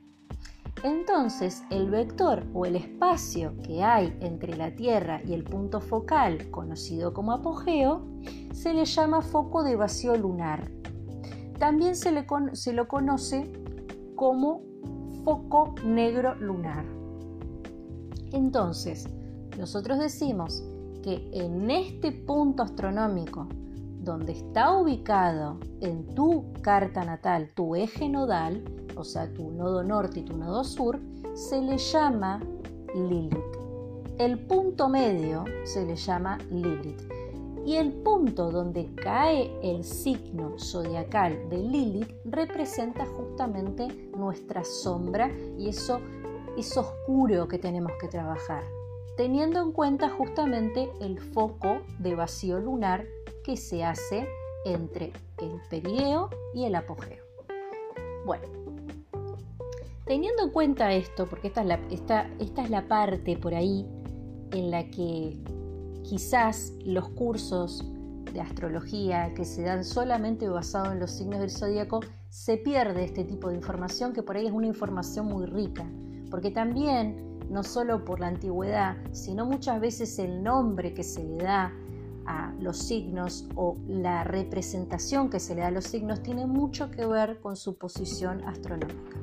Entonces, 0.84 1.64
el 1.70 1.90
vector 1.90 2.44
o 2.54 2.64
el 2.64 2.76
espacio 2.76 3.54
que 3.62 3.82
hay 3.82 4.16
entre 4.20 4.56
la 4.56 4.74
Tierra 4.74 5.20
y 5.26 5.34
el 5.34 5.42
punto 5.42 5.80
focal, 5.80 6.50
conocido 6.50 7.12
como 7.12 7.32
apogeo, 7.32 8.06
se 8.52 8.72
le 8.72 8.84
llama 8.84 9.20
foco 9.20 9.64
de 9.64 9.76
vacío 9.76 10.16
lunar. 10.16 10.70
También 11.58 11.96
se, 11.96 12.12
le 12.12 12.24
se 12.52 12.72
lo 12.72 12.86
conoce 12.86 13.50
como 14.14 14.62
foco 15.24 15.74
negro 15.84 16.36
lunar. 16.36 16.84
Entonces, 18.30 19.08
nosotros 19.58 19.98
decimos 19.98 20.62
que 21.08 21.30
en 21.32 21.70
este 21.70 22.12
punto 22.12 22.62
astronómico, 22.62 23.46
donde 24.02 24.32
está 24.32 24.76
ubicado 24.76 25.58
en 25.80 26.14
tu 26.14 26.52
carta 26.60 27.02
natal 27.02 27.48
tu 27.54 27.74
eje 27.74 28.10
nodal, 28.10 28.62
o 28.94 29.04
sea, 29.04 29.32
tu 29.32 29.50
nodo 29.50 29.82
norte 29.82 30.20
y 30.20 30.22
tu 30.24 30.36
nodo 30.36 30.64
sur, 30.64 31.00
se 31.34 31.62
le 31.62 31.78
llama 31.78 32.40
Lilith. 32.94 33.38
El 34.18 34.38
punto 34.46 34.90
medio 34.90 35.44
se 35.64 35.86
le 35.86 35.96
llama 35.96 36.36
Lilith. 36.50 37.00
Y 37.64 37.76
el 37.76 37.92
punto 37.92 38.50
donde 38.50 38.94
cae 38.94 39.50
el 39.62 39.84
signo 39.84 40.58
zodiacal 40.58 41.48
de 41.48 41.58
Lilith 41.62 42.12
representa 42.26 43.06
justamente 43.06 44.10
nuestra 44.14 44.62
sombra 44.62 45.30
y 45.58 45.70
eso 45.70 46.00
es 46.58 46.76
oscuro 46.76 47.48
que 47.48 47.58
tenemos 47.58 47.92
que 47.98 48.08
trabajar, 48.08 48.62
teniendo 49.18 49.60
en 49.60 49.72
cuenta 49.72 50.08
justamente 50.08 50.88
el 51.00 51.18
foco 51.18 51.80
de 51.98 52.14
vacío 52.14 52.60
lunar 52.60 53.04
que 53.42 53.56
se 53.56 53.82
hace 53.82 54.28
entre 54.64 55.12
el 55.38 55.60
perigeo 55.68 56.30
y 56.54 56.66
el 56.66 56.76
apogeo. 56.76 57.24
Bueno, 58.24 58.44
teniendo 60.06 60.44
en 60.44 60.50
cuenta 60.50 60.92
esto, 60.92 61.26
porque 61.26 61.48
esta 61.48 61.62
es 61.62 61.66
la, 61.66 61.80
esta, 61.90 62.30
esta 62.38 62.62
es 62.62 62.70
la 62.70 62.86
parte 62.86 63.36
por 63.36 63.56
ahí 63.56 63.84
en 64.52 64.70
la 64.70 64.88
que 64.88 65.36
quizás 66.04 66.74
los 66.84 67.08
cursos 67.08 67.84
de 68.32 68.40
astrología 68.40 69.34
que 69.34 69.44
se 69.44 69.62
dan 69.62 69.84
solamente 69.84 70.48
basado 70.48 70.92
en 70.92 71.00
los 71.00 71.10
signos 71.10 71.40
del 71.40 71.50
zodíaco, 71.50 72.00
se 72.28 72.56
pierde 72.56 73.02
este 73.02 73.24
tipo 73.24 73.48
de 73.48 73.56
información 73.56 74.12
que 74.12 74.22
por 74.22 74.36
ahí 74.36 74.46
es 74.46 74.52
una 74.52 74.68
información 74.68 75.26
muy 75.26 75.46
rica, 75.46 75.90
porque 76.30 76.52
también, 76.52 77.27
no 77.50 77.62
solo 77.62 78.04
por 78.04 78.20
la 78.20 78.28
antigüedad, 78.28 78.96
sino 79.12 79.46
muchas 79.46 79.80
veces 79.80 80.18
el 80.18 80.42
nombre 80.42 80.94
que 80.94 81.02
se 81.02 81.24
le 81.24 81.36
da 81.38 81.72
a 82.26 82.52
los 82.60 82.78
signos 82.78 83.48
o 83.54 83.76
la 83.86 84.22
representación 84.22 85.30
que 85.30 85.40
se 85.40 85.54
le 85.54 85.62
da 85.62 85.68
a 85.68 85.70
los 85.70 85.84
signos 85.84 86.22
tiene 86.22 86.46
mucho 86.46 86.90
que 86.90 87.06
ver 87.06 87.40
con 87.40 87.56
su 87.56 87.76
posición 87.76 88.44
astronómica. 88.44 89.16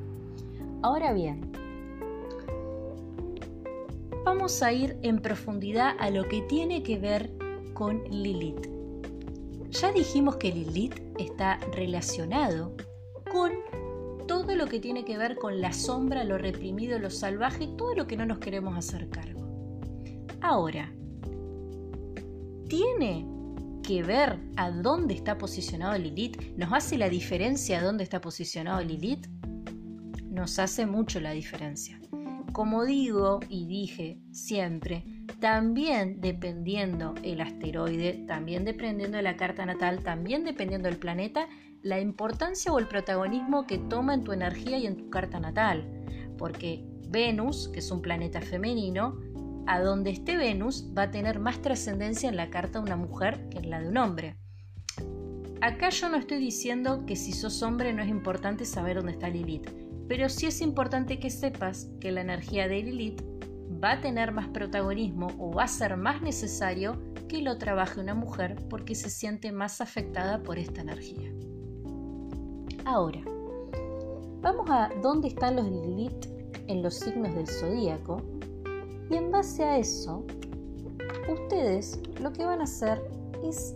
Ahora 0.81 1.13
bien, 1.13 1.51
vamos 4.23 4.61
a 4.63 4.73
ir 4.73 4.97
en 5.03 5.19
profundidad 5.19 5.95
a 5.99 6.09
lo 6.09 6.27
que 6.27 6.41
tiene 6.41 6.81
que 6.81 6.97
ver 6.97 7.31
con 7.73 8.03
Lilith. 8.05 8.67
Ya 9.69 9.91
dijimos 9.91 10.37
que 10.37 10.51
Lilith 10.51 10.99
está 11.19 11.57
relacionado 11.73 12.71
con 13.31 13.51
todo 14.27 14.55
lo 14.55 14.67
que 14.67 14.79
tiene 14.79 15.05
que 15.05 15.17
ver 15.17 15.35
con 15.35 15.61
la 15.61 15.73
sombra, 15.73 16.23
lo 16.23 16.37
reprimido, 16.37 16.99
lo 16.99 17.09
salvaje, 17.09 17.67
todo 17.77 17.95
lo 17.95 18.07
que 18.07 18.17
no 18.17 18.25
nos 18.25 18.39
queremos 18.39 18.77
hacer 18.77 19.09
cargo. 19.09 19.45
Ahora, 20.41 20.91
¿tiene 22.67 23.27
que 23.83 24.03
ver 24.03 24.39
a 24.57 24.71
dónde 24.71 25.13
está 25.13 25.37
posicionado 25.37 25.97
Lilith? 25.97 26.41
¿Nos 26.57 26.73
hace 26.73 26.97
la 26.97 27.09
diferencia 27.09 27.79
a 27.79 27.83
dónde 27.83 28.03
está 28.03 28.21
posicionado 28.21 28.81
Lilith? 28.81 29.27
Nos 30.23 30.59
hace 30.59 30.85
mucho 30.85 31.19
la 31.19 31.31
diferencia 31.31 31.99
como 32.55 32.85
digo 32.85 33.41
y 33.49 33.67
dije 33.67 34.17
siempre, 34.31 35.03
también 35.41 36.21
dependiendo 36.21 37.13
el 37.21 37.41
asteroide, 37.41 38.23
también 38.29 38.63
dependiendo 38.63 39.17
de 39.17 39.23
la 39.23 39.35
carta 39.35 39.65
natal, 39.65 40.01
también 40.03 40.45
dependiendo 40.45 40.87
del 40.87 40.97
planeta, 40.97 41.49
la 41.85 42.01
importancia 42.01 42.73
o 42.73 42.79
el 42.79 42.87
protagonismo 42.89 43.65
que 43.65 43.77
toma 43.77 44.13
en 44.13 44.25
tu 44.25 44.33
energía 44.33 44.77
y 44.77 44.87
en 44.87 44.97
tu 44.97 45.09
carta 45.09 45.39
natal. 45.39 46.03
Porque 46.37 46.85
Venus, 47.07 47.69
que 47.69 47.79
es 47.79 47.91
un 47.91 48.01
planeta 48.01 48.41
femenino, 48.41 49.17
a 49.67 49.79
donde 49.79 50.09
esté 50.09 50.35
Venus 50.35 50.91
va 50.97 51.03
a 51.03 51.11
tener 51.11 51.39
más 51.39 51.61
trascendencia 51.61 52.27
en 52.27 52.35
la 52.35 52.49
carta 52.49 52.79
de 52.79 52.85
una 52.85 52.97
mujer 52.97 53.47
que 53.49 53.59
en 53.59 53.69
la 53.69 53.79
de 53.79 53.87
un 53.87 53.97
hombre. 53.97 54.35
Acá 55.61 55.89
yo 55.89 56.09
no 56.09 56.17
estoy 56.17 56.39
diciendo 56.39 57.05
que 57.05 57.15
si 57.15 57.31
sos 57.31 57.63
hombre 57.63 57.93
no 57.93 58.03
es 58.03 58.09
importante 58.09 58.65
saber 58.65 58.97
dónde 58.97 59.13
está 59.13 59.29
Lilith 59.29 59.85
pero 60.07 60.29
sí 60.29 60.45
es 60.45 60.61
importante 60.61 61.19
que 61.19 61.29
sepas 61.29 61.89
que 61.99 62.11
la 62.11 62.21
energía 62.21 62.67
de 62.67 62.83
Lilith 62.83 63.21
va 63.83 63.93
a 63.93 64.01
tener 64.01 64.31
más 64.31 64.47
protagonismo 64.49 65.27
o 65.39 65.51
va 65.51 65.63
a 65.63 65.67
ser 65.67 65.97
más 65.97 66.21
necesario 66.21 67.01
que 67.27 67.41
lo 67.41 67.57
trabaje 67.57 67.99
una 67.99 68.13
mujer 68.13 68.55
porque 68.69 68.93
se 68.93 69.09
siente 69.09 69.51
más 69.51 69.81
afectada 69.81 70.43
por 70.43 70.59
esta 70.59 70.81
energía. 70.81 71.31
Ahora, 72.85 73.19
vamos 74.41 74.69
a 74.69 74.91
dónde 75.01 75.29
están 75.29 75.55
los 75.55 75.65
Lilith 75.65 76.27
en 76.67 76.83
los 76.83 76.93
signos 76.93 77.33
del 77.33 77.47
zodíaco 77.47 78.21
y 79.09 79.15
en 79.15 79.31
base 79.31 79.63
a 79.63 79.79
eso, 79.79 80.23
ustedes 81.27 81.99
lo 82.21 82.31
que 82.31 82.45
van 82.45 82.61
a 82.61 82.65
hacer 82.65 83.03
es 83.43 83.75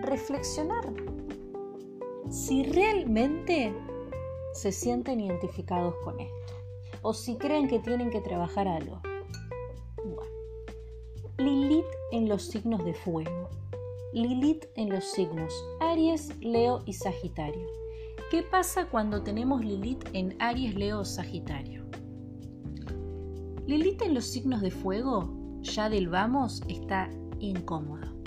reflexionar 0.00 0.84
si 2.30 2.62
realmente 2.62 3.74
se 4.54 4.72
sienten 4.72 5.20
identificados 5.20 5.94
con 6.02 6.18
esto 6.18 6.54
o 7.02 7.12
si 7.12 7.36
creen 7.36 7.68
que 7.68 7.78
tienen 7.78 8.08
que 8.10 8.22
trabajar 8.22 8.66
algo. 8.66 9.02
Bueno. 10.02 10.22
Lilith 11.36 11.84
en 12.10 12.30
los 12.30 12.44
signos 12.44 12.82
de 12.86 12.94
fuego. 12.94 13.50
Lilith 14.14 14.64
en 14.76 14.88
los 14.88 15.04
signos 15.04 15.52
Aries, 15.80 16.34
Leo 16.40 16.82
y 16.86 16.94
Sagitario. 16.94 17.83
¿Qué 18.34 18.42
pasa 18.42 18.86
cuando 18.86 19.22
tenemos 19.22 19.64
Lilith 19.64 20.08
en 20.12 20.34
Aries, 20.40 20.74
Leo 20.74 21.04
Sagitario? 21.04 21.84
Lilith 23.68 24.02
en 24.02 24.12
los 24.12 24.26
signos 24.26 24.60
de 24.60 24.72
fuego, 24.72 25.60
ya 25.62 25.88
del 25.88 26.08
vamos, 26.08 26.60
está 26.66 27.08
incómodo. 27.38 28.20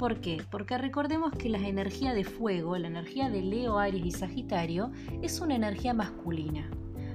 ¿Por 0.00 0.20
qué? 0.20 0.42
Porque 0.50 0.76
recordemos 0.78 1.30
que 1.30 1.48
la 1.48 1.58
energía 1.58 2.12
de 2.12 2.24
fuego, 2.24 2.76
la 2.76 2.88
energía 2.88 3.30
de 3.30 3.40
Leo, 3.42 3.78
Aries 3.78 4.04
y 4.04 4.10
Sagitario, 4.10 4.90
es 5.22 5.40
una 5.40 5.54
energía 5.54 5.94
masculina. 5.94 6.68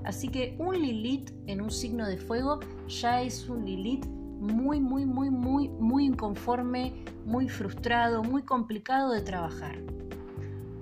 Así 0.06 0.30
que 0.30 0.56
un 0.58 0.82
Lilith 0.82 1.32
en 1.47 1.60
un 1.60 1.69
signo 1.69 2.08
de 2.08 2.15
fuego 2.15 2.62
ya 2.88 3.23
es 3.23 3.49
un 3.49 3.65
Lilith 3.65 4.06
muy, 4.06 4.80
muy, 4.80 5.06
muy, 5.06 5.30
muy, 5.30 5.67
muy 5.67 6.06
inconforme, 6.06 6.93
muy 7.25 7.49
frustrado, 7.49 8.23
muy 8.23 8.43
complicado 8.43 9.12
de 9.12 9.21
trabajar. 9.21 9.75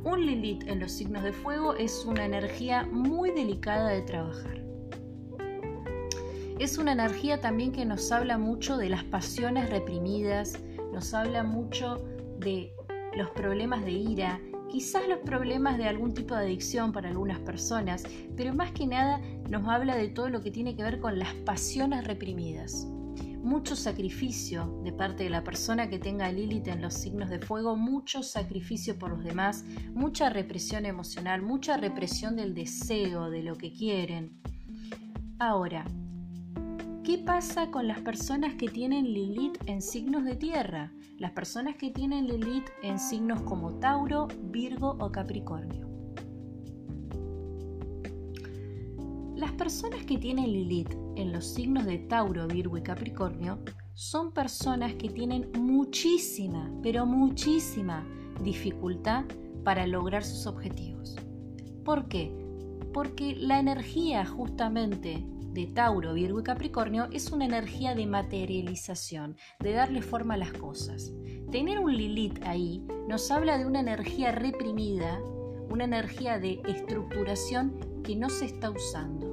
Un 0.03 0.25
Lilith 0.25 0.67
en 0.67 0.81
los 0.81 0.91
signos 0.91 1.23
de 1.23 1.31
fuego 1.31 1.75
es 1.75 2.03
una 2.05 2.25
energía 2.25 2.85
muy 2.91 3.31
delicada 3.31 3.87
de 3.89 4.01
trabajar. 4.01 4.61
Es 6.59 6.77
una 6.77 6.91
energía 6.91 7.39
también 7.39 7.71
que 7.71 7.85
nos 7.85 8.11
habla 8.11 8.37
mucho 8.37 8.75
de 8.75 8.89
las 8.89 9.05
pasiones 9.05 9.69
reprimidas, 9.69 10.59
nos 10.91 11.13
habla 11.13 11.43
mucho 11.43 12.03
de 12.39 12.75
los 13.15 13.29
problemas 13.29 13.85
de 13.85 13.91
ira, 13.91 14.41
quizás 14.69 15.07
los 15.07 15.19
problemas 15.19 15.77
de 15.77 15.87
algún 15.87 16.13
tipo 16.13 16.35
de 16.35 16.41
adicción 16.41 16.91
para 16.91 17.07
algunas 17.07 17.39
personas, 17.39 18.03
pero 18.35 18.53
más 18.53 18.71
que 18.73 18.85
nada 18.85 19.21
nos 19.49 19.65
habla 19.69 19.95
de 19.95 20.09
todo 20.09 20.27
lo 20.27 20.41
que 20.41 20.51
tiene 20.51 20.75
que 20.75 20.83
ver 20.83 20.99
con 20.99 21.17
las 21.17 21.33
pasiones 21.45 22.05
reprimidas 22.05 22.92
mucho 23.43 23.75
sacrificio 23.75 24.79
de 24.83 24.93
parte 24.93 25.25
de 25.25 25.29
la 25.29 25.43
persona 25.43 25.89
que 25.89 25.99
tenga 25.99 26.31
Lilith 26.31 26.69
en 26.69 26.81
los 26.81 26.93
signos 26.93 27.29
de 27.29 27.39
fuego, 27.39 27.75
mucho 27.75 28.23
sacrificio 28.23 28.97
por 28.97 29.11
los 29.11 29.23
demás, 29.23 29.65
mucha 29.93 30.29
represión 30.29 30.85
emocional, 30.85 31.41
mucha 31.41 31.75
represión 31.75 32.37
del 32.37 32.53
deseo, 32.53 33.29
de 33.29 33.43
lo 33.43 33.55
que 33.55 33.73
quieren. 33.73 34.41
Ahora, 35.39 35.83
¿qué 37.03 37.17
pasa 37.17 37.69
con 37.69 37.87
las 37.87 37.99
personas 37.99 38.53
que 38.55 38.69
tienen 38.69 39.13
Lilith 39.13 39.57
en 39.65 39.81
signos 39.81 40.23
de 40.23 40.37
tierra? 40.37 40.93
Las 41.17 41.31
personas 41.31 41.75
que 41.75 41.91
tienen 41.91 42.27
Lilith 42.27 42.69
en 42.81 42.97
signos 42.97 43.41
como 43.41 43.77
Tauro, 43.79 44.29
Virgo 44.41 44.95
o 44.99 45.11
Capricornio. 45.11 45.92
Las 49.43 49.51
personas 49.51 50.05
que 50.05 50.17
tienen 50.17 50.53
Lilith 50.53 50.95
en 51.17 51.33
los 51.33 51.45
signos 51.45 51.85
de 51.85 51.97
Tauro, 51.97 52.47
Virgo 52.47 52.77
y 52.77 52.81
Capricornio 52.81 53.59
son 53.93 54.31
personas 54.31 54.93
que 54.93 55.09
tienen 55.09 55.51
muchísima, 55.59 56.71
pero 56.81 57.05
muchísima 57.05 58.07
dificultad 58.41 59.25
para 59.65 59.85
lograr 59.85 60.23
sus 60.23 60.47
objetivos. 60.47 61.17
¿Por 61.83 62.07
qué? 62.07 62.33
Porque 62.93 63.35
la 63.35 63.59
energía 63.59 64.25
justamente 64.25 65.25
de 65.51 65.67
Tauro, 65.67 66.13
Virgo 66.13 66.39
y 66.39 66.43
Capricornio 66.43 67.09
es 67.11 67.29
una 67.33 67.43
energía 67.43 67.95
de 67.95 68.07
materialización, 68.07 69.35
de 69.59 69.73
darle 69.73 70.01
forma 70.01 70.35
a 70.35 70.37
las 70.37 70.53
cosas. 70.53 71.11
Tener 71.51 71.79
un 71.79 71.93
Lilith 71.93 72.41
ahí 72.45 72.81
nos 73.09 73.29
habla 73.29 73.57
de 73.57 73.65
una 73.65 73.81
energía 73.81 74.31
reprimida, 74.31 75.19
una 75.69 75.83
energía 75.83 76.39
de 76.39 76.61
estructuración 76.65 77.77
que 78.03 78.15
no 78.15 78.29
se 78.29 78.45
está 78.45 78.71
usando. 78.71 79.32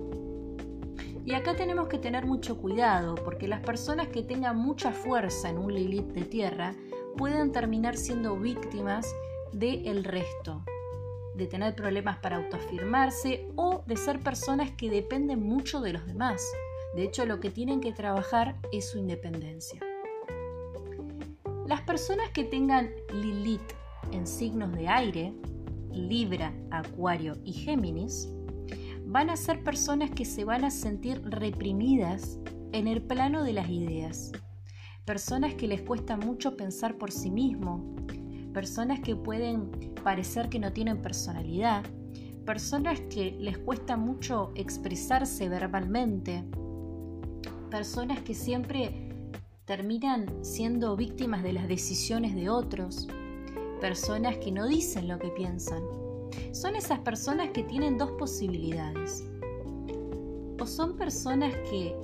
Y 1.30 1.34
acá 1.34 1.54
tenemos 1.54 1.86
que 1.86 1.98
tener 1.98 2.26
mucho 2.26 2.58
cuidado 2.58 3.14
porque 3.14 3.46
las 3.46 3.60
personas 3.60 4.08
que 4.08 4.24
tengan 4.24 4.56
mucha 4.56 4.90
fuerza 4.90 5.48
en 5.48 5.58
un 5.58 5.72
Lilith 5.72 6.08
de 6.08 6.22
tierra 6.22 6.74
pueden 7.16 7.52
terminar 7.52 7.96
siendo 7.96 8.36
víctimas 8.36 9.14
del 9.52 10.02
resto, 10.02 10.64
de 11.36 11.46
tener 11.46 11.76
problemas 11.76 12.18
para 12.18 12.38
autoafirmarse 12.38 13.46
o 13.54 13.84
de 13.86 13.96
ser 13.96 14.18
personas 14.18 14.72
que 14.72 14.90
dependen 14.90 15.40
mucho 15.40 15.80
de 15.80 15.92
los 15.92 16.04
demás. 16.04 16.42
De 16.96 17.04
hecho, 17.04 17.24
lo 17.24 17.38
que 17.38 17.50
tienen 17.50 17.80
que 17.80 17.92
trabajar 17.92 18.56
es 18.72 18.90
su 18.90 18.98
independencia. 18.98 19.78
Las 21.64 21.82
personas 21.82 22.30
que 22.30 22.42
tengan 22.42 22.90
Lilith 23.12 23.72
en 24.10 24.26
signos 24.26 24.72
de 24.72 24.88
aire, 24.88 25.32
Libra, 25.92 26.52
Acuario 26.72 27.36
y 27.44 27.52
Géminis, 27.52 28.28
van 29.11 29.29
a 29.29 29.37
ser 29.37 29.64
personas 29.64 30.12
que 30.12 30.25
se 30.25 30.44
van 30.44 30.64
a 30.64 30.70
sentir 30.70 31.20
reprimidas 31.25 32.38
en 32.70 32.87
el 32.87 33.03
plano 33.03 33.42
de 33.42 33.53
las 33.53 33.68
ideas, 33.68 34.31
personas 35.05 35.55
que 35.55 35.66
les 35.66 35.83
cuesta 35.83 36.16
mucho 36.16 36.57
pensar 36.57 36.96
por 36.96 37.11
sí 37.11 37.29
mismo, 37.29 37.96
personas 38.55 39.01
que 39.01 39.16
pueden 39.16 39.68
parecer 40.05 40.49
que 40.49 40.61
no 40.61 40.73
tienen 40.73 41.03
personalidad, 41.03 41.83
personas 42.46 43.01
que 43.01 43.33
les 43.33 43.59
cuesta 43.59 43.96
mucho 43.96 44.53
expresarse 44.55 45.49
verbalmente, 45.49 46.44
personas 47.68 48.20
que 48.20 48.35
siempre 48.35 49.09
terminan 49.64 50.44
siendo 50.44 50.94
víctimas 50.94 51.42
de 51.42 51.55
las 51.55 51.66
decisiones 51.66 52.37
de 52.37 52.49
otros, 52.49 53.09
personas 53.81 54.37
que 54.37 54.53
no 54.53 54.68
dicen 54.68 55.09
lo 55.09 55.18
que 55.18 55.31
piensan, 55.31 55.83
son 56.52 56.76
esas 56.76 56.98
personas 57.00 57.50
que 57.50 57.62
tienen 57.62 57.98
dos 57.98 58.12
posibilidades. 58.12 59.24
O 60.58 60.66
son 60.66 60.96
personas 60.96 61.54
que 61.70 61.94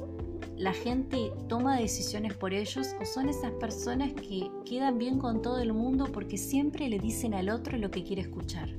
la 0.56 0.72
gente 0.72 1.32
toma 1.48 1.76
decisiones 1.76 2.32
por 2.34 2.54
ellos 2.54 2.88
o 3.00 3.04
son 3.04 3.28
esas 3.28 3.52
personas 3.52 4.12
que 4.14 4.50
quedan 4.64 4.98
bien 4.98 5.18
con 5.18 5.42
todo 5.42 5.58
el 5.58 5.74
mundo 5.74 6.06
porque 6.12 6.38
siempre 6.38 6.88
le 6.88 6.98
dicen 6.98 7.34
al 7.34 7.50
otro 7.50 7.76
lo 7.76 7.90
que 7.90 8.04
quiere 8.04 8.22
escuchar. 8.22 8.70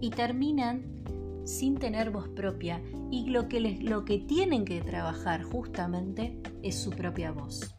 Y 0.00 0.10
terminan 0.10 0.98
sin 1.44 1.76
tener 1.76 2.10
voz 2.10 2.28
propia 2.28 2.80
y 3.10 3.30
lo 3.30 3.48
que, 3.48 3.60
lo 3.60 4.04
que 4.04 4.18
tienen 4.18 4.64
que 4.64 4.80
trabajar 4.80 5.42
justamente 5.42 6.40
es 6.62 6.78
su 6.78 6.90
propia 6.90 7.32
voz. 7.32 7.74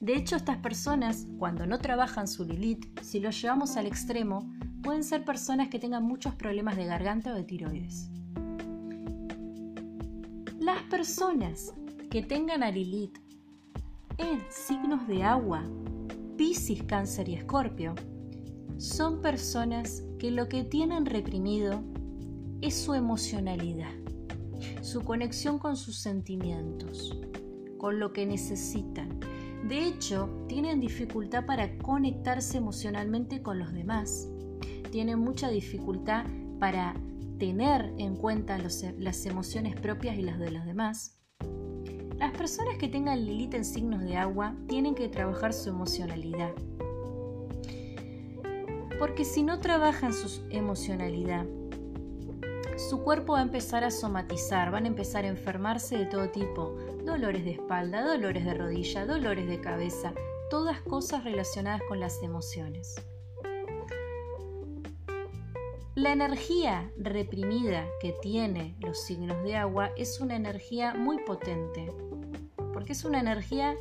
De 0.00 0.14
hecho, 0.14 0.36
estas 0.36 0.58
personas, 0.58 1.26
cuando 1.38 1.66
no 1.66 1.78
trabajan 1.78 2.28
su 2.28 2.44
Lilith, 2.44 3.00
si 3.00 3.18
lo 3.18 3.30
llevamos 3.30 3.76
al 3.76 3.86
extremo, 3.86 4.54
pueden 4.82 5.04
ser 5.04 5.24
personas 5.24 5.68
que 5.68 5.78
tengan 5.78 6.04
muchos 6.04 6.34
problemas 6.34 6.76
de 6.76 6.86
garganta 6.86 7.32
o 7.32 7.34
de 7.34 7.44
tiroides. 7.44 8.10
Las 10.58 10.82
personas 10.84 11.74
que 12.10 12.22
tengan 12.22 12.62
a 12.62 12.70
Lilith 12.70 13.18
en 14.18 14.40
signos 14.50 15.06
de 15.06 15.22
agua, 15.22 15.64
Piscis, 16.36 16.82
Cáncer 16.84 17.28
y 17.28 17.34
Escorpio, 17.34 17.94
son 18.76 19.20
personas 19.20 20.04
que 20.18 20.30
lo 20.30 20.48
que 20.48 20.64
tienen 20.64 21.06
reprimido 21.06 21.82
es 22.60 22.74
su 22.74 22.94
emocionalidad, 22.94 23.92
su 24.82 25.02
conexión 25.02 25.58
con 25.58 25.76
sus 25.76 25.98
sentimientos, 25.98 27.16
con 27.76 28.00
lo 28.00 28.12
que 28.12 28.26
necesitan. 28.26 29.20
De 29.68 29.84
hecho, 29.84 30.28
tienen 30.48 30.80
dificultad 30.80 31.44
para 31.46 31.78
conectarse 31.78 32.58
emocionalmente 32.58 33.42
con 33.42 33.58
los 33.58 33.72
demás 33.72 34.28
tienen 34.90 35.18
mucha 35.18 35.48
dificultad 35.48 36.24
para 36.58 36.94
tener 37.38 37.92
en 37.98 38.16
cuenta 38.16 38.58
las 38.58 39.26
emociones 39.26 39.76
propias 39.76 40.16
y 40.18 40.22
las 40.22 40.38
de 40.38 40.50
los 40.50 40.64
demás. 40.64 41.18
Las 42.16 42.36
personas 42.36 42.78
que 42.78 42.88
tengan 42.88 43.24
Lilith 43.24 43.54
en 43.54 43.64
signos 43.64 44.02
de 44.02 44.16
agua 44.16 44.56
tienen 44.66 44.96
que 44.96 45.08
trabajar 45.08 45.52
su 45.52 45.70
emocionalidad. 45.70 46.52
Porque 48.98 49.24
si 49.24 49.44
no 49.44 49.60
trabajan 49.60 50.12
su 50.12 50.42
emocionalidad, 50.50 51.46
su 52.76 53.02
cuerpo 53.02 53.34
va 53.34 53.40
a 53.40 53.42
empezar 53.42 53.84
a 53.84 53.92
somatizar, 53.92 54.72
van 54.72 54.84
a 54.84 54.88
empezar 54.88 55.24
a 55.24 55.28
enfermarse 55.28 55.96
de 55.96 56.06
todo 56.06 56.30
tipo, 56.30 56.76
dolores 57.04 57.44
de 57.44 57.52
espalda, 57.52 58.04
dolores 58.04 58.44
de 58.44 58.54
rodilla, 58.54 59.06
dolores 59.06 59.46
de 59.46 59.60
cabeza, 59.60 60.12
todas 60.50 60.80
cosas 60.82 61.22
relacionadas 61.22 61.82
con 61.88 62.00
las 62.00 62.20
emociones. 62.22 62.96
La 65.98 66.12
energía 66.12 66.92
reprimida 66.96 67.84
que 68.00 68.14
tiene 68.22 68.76
los 68.78 69.02
signos 69.02 69.42
de 69.42 69.56
agua 69.56 69.90
es 69.96 70.20
una 70.20 70.36
energía 70.36 70.94
muy 70.94 71.18
potente, 71.24 71.92
porque 72.72 72.92
es 72.92 73.04
una 73.04 73.18
energía 73.18 73.74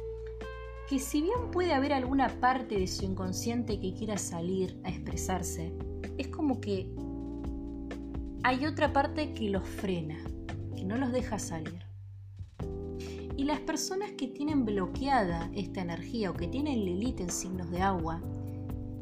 que 0.89 0.97
si 0.97 1.21
bien 1.21 1.51
puede 1.51 1.75
haber 1.75 1.93
alguna 1.93 2.29
parte 2.39 2.79
de 2.79 2.87
su 2.87 3.05
inconsciente 3.05 3.79
que 3.79 3.93
quiera 3.93 4.17
salir 4.17 4.81
a 4.83 4.89
expresarse, 4.89 5.71
es 6.17 6.29
como 6.29 6.59
que 6.59 6.89
hay 8.41 8.65
otra 8.65 8.91
parte 8.91 9.35
que 9.35 9.51
los 9.51 9.63
frena, 9.63 10.17
que 10.75 10.85
no 10.85 10.97
los 10.97 11.11
deja 11.11 11.37
salir. 11.37 11.85
Y 13.37 13.43
las 13.43 13.59
personas 13.59 14.13
que 14.13 14.27
tienen 14.27 14.65
bloqueada 14.65 15.51
esta 15.53 15.81
energía 15.81 16.31
o 16.31 16.33
que 16.33 16.47
tienen 16.47 16.83
Lilith 16.83 17.19
en 17.19 17.29
signos 17.29 17.69
de 17.69 17.83
agua, 17.83 18.23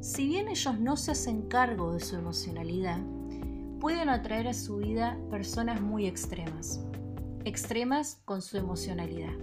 si 0.05 0.27
bien 0.27 0.47
ellos 0.49 0.79
no 0.79 0.97
se 0.97 1.13
hacen 1.13 1.41
cargo 1.47 1.91
de 1.91 1.99
su 1.99 2.15
emocionalidad, 2.15 2.99
pueden 3.79 4.07
atraer 4.09 4.47
a 4.47 4.53
su 4.53 4.77
vida 4.77 5.17
personas 5.31 5.81
muy 5.81 6.05
extremas. 6.05 6.85
Extremas 7.43 8.21
con 8.23 8.43
su 8.43 8.57
emocionalidad. 8.57 9.33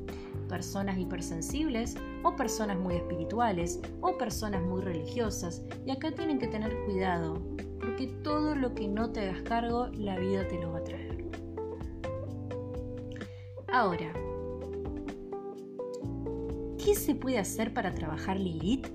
Personas 0.49 0.99
hipersensibles 0.99 1.97
o 2.23 2.37
personas 2.37 2.79
muy 2.79 2.95
espirituales 2.95 3.81
o 4.03 4.17
personas 4.17 4.63
muy 4.63 4.83
religiosas. 4.83 5.65
Y 5.85 5.91
acá 5.91 6.13
tienen 6.13 6.39
que 6.39 6.47
tener 6.47 6.73
cuidado, 6.85 7.43
porque 7.81 8.07
todo 8.23 8.55
lo 8.55 8.73
que 8.73 8.87
no 8.87 9.11
te 9.11 9.29
hagas 9.29 9.43
cargo, 9.43 9.89
la 9.89 10.17
vida 10.17 10.47
te 10.47 10.61
lo 10.61 10.71
va 10.71 10.79
a 10.79 10.85
traer. 10.85 11.29
Ahora, 13.67 14.13
¿qué 16.79 16.95
se 16.95 17.17
puede 17.17 17.41
hacer 17.41 17.75
para 17.75 17.93
trabajar 17.93 18.39
Lilith? 18.39 18.92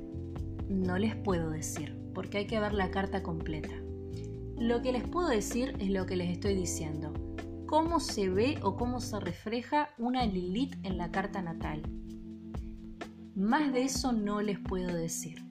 No 0.78 0.97
les 0.97 1.15
puedo 1.15 1.49
decir, 1.49 1.97
porque 2.13 2.38
hay 2.39 2.47
que 2.47 2.59
ver 2.59 2.73
la 2.73 2.91
carta 2.91 3.23
completa. 3.23 3.73
Lo 4.57 4.82
que 4.82 4.91
les 4.91 5.03
puedo 5.03 5.28
decir 5.28 5.75
es 5.80 5.89
lo 5.89 6.05
que 6.05 6.15
les 6.15 6.30
estoy 6.30 6.55
diciendo. 6.55 7.13
Cómo 7.65 7.99
se 7.99 8.30
ve 8.30 8.59
o 8.61 8.75
cómo 8.75 9.01
se 9.01 9.19
refleja 9.19 9.89
una 9.97 10.25
Lilith 10.25 10.75
en 10.84 10.97
la 10.97 11.11
carta 11.11 11.41
natal. 11.41 11.82
Más 13.36 13.73
de 13.73 13.84
eso 13.84 14.13
no 14.13 14.41
les 14.41 14.59
puedo 14.59 14.95
decir. 14.95 15.43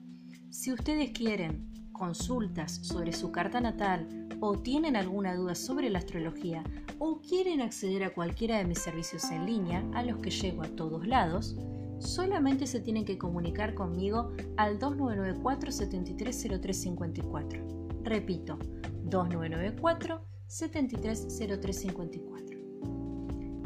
Si 0.49 0.73
ustedes 0.73 1.11
quieren 1.11 1.69
consultas 1.91 2.79
sobre 2.83 3.13
su 3.13 3.31
carta 3.31 3.59
natal 3.61 4.27
o 4.39 4.57
tienen 4.57 4.95
alguna 4.95 5.35
duda 5.35 5.55
sobre 5.55 5.89
la 5.89 5.99
astrología 5.99 6.63
o 6.99 7.21
quieren 7.21 7.61
acceder 7.61 8.03
a 8.03 8.13
cualquiera 8.13 8.57
de 8.57 8.65
mis 8.65 8.79
servicios 8.79 9.23
en 9.31 9.45
línea 9.45 9.83
a 9.93 10.03
los 10.03 10.19
que 10.19 10.31
llego 10.31 10.63
a 10.63 10.69
todos 10.69 11.07
lados, 11.07 11.55
solamente 11.99 12.67
se 12.67 12.79
tienen 12.79 13.05
que 13.05 13.17
comunicar 13.17 13.73
conmigo 13.73 14.31
al 14.57 14.77
2994 14.79 15.71
730354. 15.71 18.03
Repito, 18.03 18.59
2994 19.03 20.21
730354. 20.47 22.57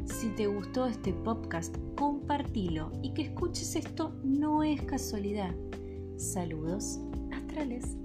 Si 0.05 0.29
te 0.35 0.47
gustó 0.47 0.87
este 0.87 1.13
podcast, 1.13 1.75
compartilo 1.95 2.91
y 3.01 3.13
que 3.13 3.21
escuches 3.23 3.75
esto 3.75 4.15
no 4.23 4.63
es 4.63 4.81
casualidad. 4.81 5.53
Saludos 6.17 6.99
astrales. 7.31 7.97